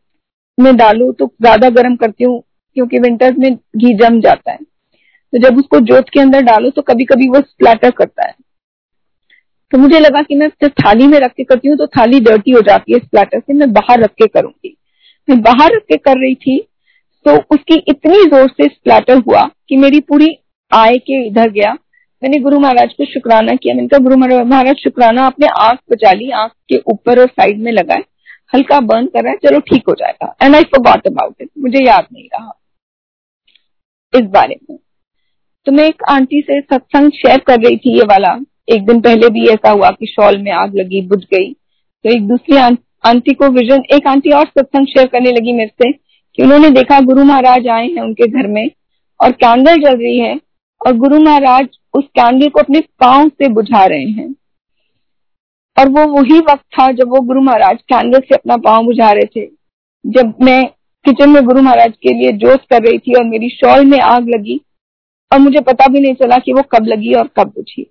[0.57, 2.41] में डालू तो ज़्यादा गर्म करती हूँ,
[2.77, 6.81] क्योंकि विंटर्स में घी जम जाता है। तो जब उसको जोत के अंदर डालो तो
[6.83, 8.33] कभी कभी वो स्प्लैटर करता है।
[9.71, 12.51] तो मुझे लगा कि मैं जब थाली में रख के करती हूँ तो थाली डर्टी
[12.51, 14.75] हो जाती है स्प्लैटर से मैं बाहर रख के करूँगी।
[15.27, 16.59] मैं बाहर रख के कर रही थी
[17.25, 20.27] तो उसकी इतनी ज़ोर से स्प्लैटर हुआ कि मेरी पूरी
[20.71, 21.71] आय के इधर गया।
[22.21, 26.29] मैंने गुरु महाराज को शुक्राना किया। मैंने कहा, गुरु महाराज, शुक्राना आपने आँख बचा ली,
[26.31, 28.03] आँख के ऊपर और साइड में लगाए।
[28.53, 31.85] हल्का बर्न कर रहा है, चलो ठीक हो जाएगा। And I forgot about it मुझे
[31.85, 32.51] याद नहीं रहा
[34.13, 34.77] इस बारे में।
[35.67, 38.33] तो मैं एक आंटी से सत्संग शेयर कर रही थी ये वाला।
[38.71, 42.27] एक दिन पहले भी ऐसा हुआ कि शॉल में आग लगी, बुझ गई। तो एक
[42.27, 46.69] दूसरी आंटी को विजन, एक आंटी और सत्संग शेयर करने लगी मेरे से कि उन्होंने
[46.69, 48.69] देखा गुरु महाराज आए हैं उनके घर में
[49.19, 50.35] और कैंडल जल रही है
[50.81, 54.29] और गुरु महाराज उस कैंडल को अपने पाँव से बुझा रहे हैं।
[55.77, 59.25] और वो वही वक्त था जब वो गुरु महाराज कैंडल से अपना पाँव बुझा रहे
[59.35, 59.45] थे।
[60.05, 60.63] जब मैं
[61.05, 64.29] किचन में गुरु महाराज के लिए जोश कर रही थी और मेरी शॉल में आग
[64.29, 64.59] लगी
[65.31, 67.85] और मुझे पता भी नहीं चला कि वो कब लगी और कब बुझी।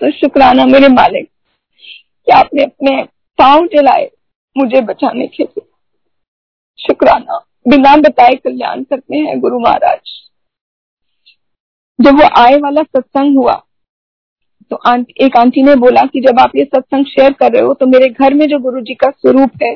[0.00, 1.28] तो शुक्राना मेरे मालिक
[2.26, 3.02] कि आपने अपने
[3.38, 4.10] पाँव जलाए
[4.56, 5.66] मुझे बचाने के लिए?
[6.78, 10.12] शुक्राना, बिना बताए कल्याण करते हैं गुरु महाराज।
[11.98, 13.54] जब वो आए वाला सत्संग हुआ
[14.70, 17.74] तो आंटी, एक आंटी ने बोला कि जब आप ये सत्संग शेयर कर रहे हो
[17.74, 19.74] तो मेरे घर में जो गुरु जी का स्वरूप है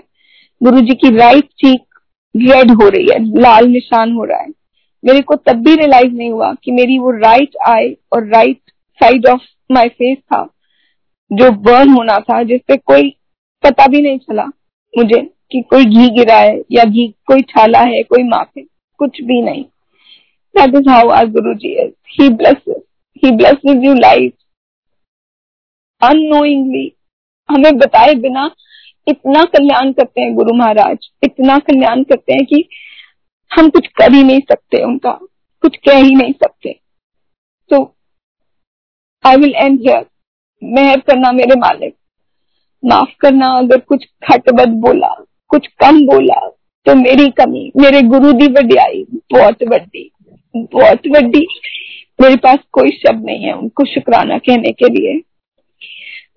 [0.60, 1.84] गुरु जी की राइट चीक
[2.34, 4.48] रेड हो रही है, लाल निशान हो रहा है।
[5.04, 8.60] मेरे को तब भी रियलाइज़ नहीं हुआ कि मेरी वो राइट आई और right
[9.00, 9.40] side of
[9.70, 10.42] my face था,
[11.30, 13.10] जो बर्न होना था, जिसपे कोई
[13.64, 14.44] पता भी नहीं चला
[14.94, 15.20] मुझे
[15.52, 18.64] कि कोई घी गिरा है या घी, कोई छाला है, कोई माफ़ है,
[19.00, 19.64] कुछ भी नहीं।
[20.54, 22.82] That is how our Guru ji is he blesses
[23.22, 24.32] he blesses you life
[26.02, 26.92] unknowingly
[27.48, 28.50] हमें बताए बिना
[29.06, 32.68] इतना कल्याण करते हैं गुरु महाराज, इतना कल्याण करते हैं कि
[33.50, 35.12] हम कुछ कर ही नहीं सकते उनका,
[35.62, 36.72] कुछ कह ही नहीं सकते।
[37.70, 37.82] तो
[39.24, 40.04] आई विल एंड हियर
[40.62, 41.94] मेहर करना मेरे मालिक।
[42.82, 45.14] माफ़ करना, अगर कुछ खटबद बोला,
[45.48, 46.40] कुछ कम बोला
[46.86, 50.10] तो मेरी कमी, मेरे गुरु दी वडियाई, बहुत वड्डी
[50.56, 51.46] बहुत वड्डी।
[52.18, 55.20] मेरे पास कोई शब्द नहीं है उनको शुक्राना कहने के लिए।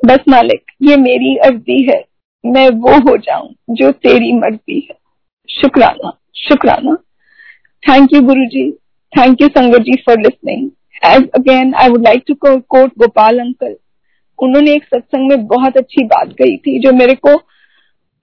[0.06, 2.04] बस मालिक, ये मेरी अर्जी है।
[2.44, 4.96] मैं वो हो जाऊँ जो तेरी मर्ज़ी है।
[5.50, 6.96] शुक्राना शुक्राना।
[7.84, 8.72] Thank you Guru ji
[9.14, 10.70] thank you Sangat ji for listening
[11.02, 13.76] as again I would like to quote Gopal uncle
[14.40, 17.36] उन्होंने एक सत्संग में बहुत अच्छी बात कही थी, जो मेरे को,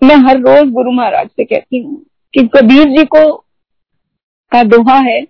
[0.02, 2.04] मैं हर रोज गुरु महाराज से कहती हूँ
[2.34, 3.24] कि कबीर जी को
[4.52, 5.20] का दोहा है,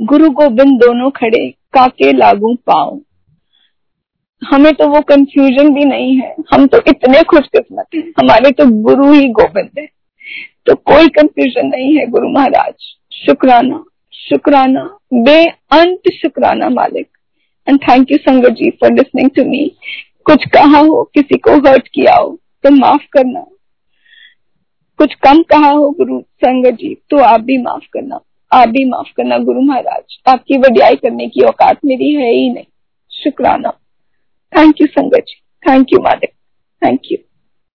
[0.00, 2.98] गुरु गोविंद दोनों खड़े काके लागू पाओ
[4.42, 9.12] हमें तो वो कंफ्यूजन भी नहीं है। हम तो इतने खुशकिस्मत हैं। हमारे तो गुरु
[9.12, 9.86] ही गोविंद है।
[10.66, 12.74] तो कोई कंफ्यूजन नहीं है गुरु महाराज।
[13.16, 13.84] शुक्राना।
[14.24, 14.82] शुक्राना,
[15.14, 17.08] बेअंत शुक्राना मालिक।
[17.66, 19.66] And thank you Sangat ji for listening to me
[20.24, 23.40] कुछ कहा हो, किसी को हर्ट किया हो तो माफ़ करना।
[24.98, 28.20] कुछ कम कहा हो, गुरु संगत जी तो आप भी माफ़ करना।
[28.52, 32.64] आप भी माफ़ करना, गुरु महाराज। आपकी वडियाई करने की औकात मेरी है ही नहीं।
[33.12, 33.70] शुक्राना।
[34.52, 36.30] Thank you Sangat ji thank you मालिक।
[36.82, 37.18] Thank you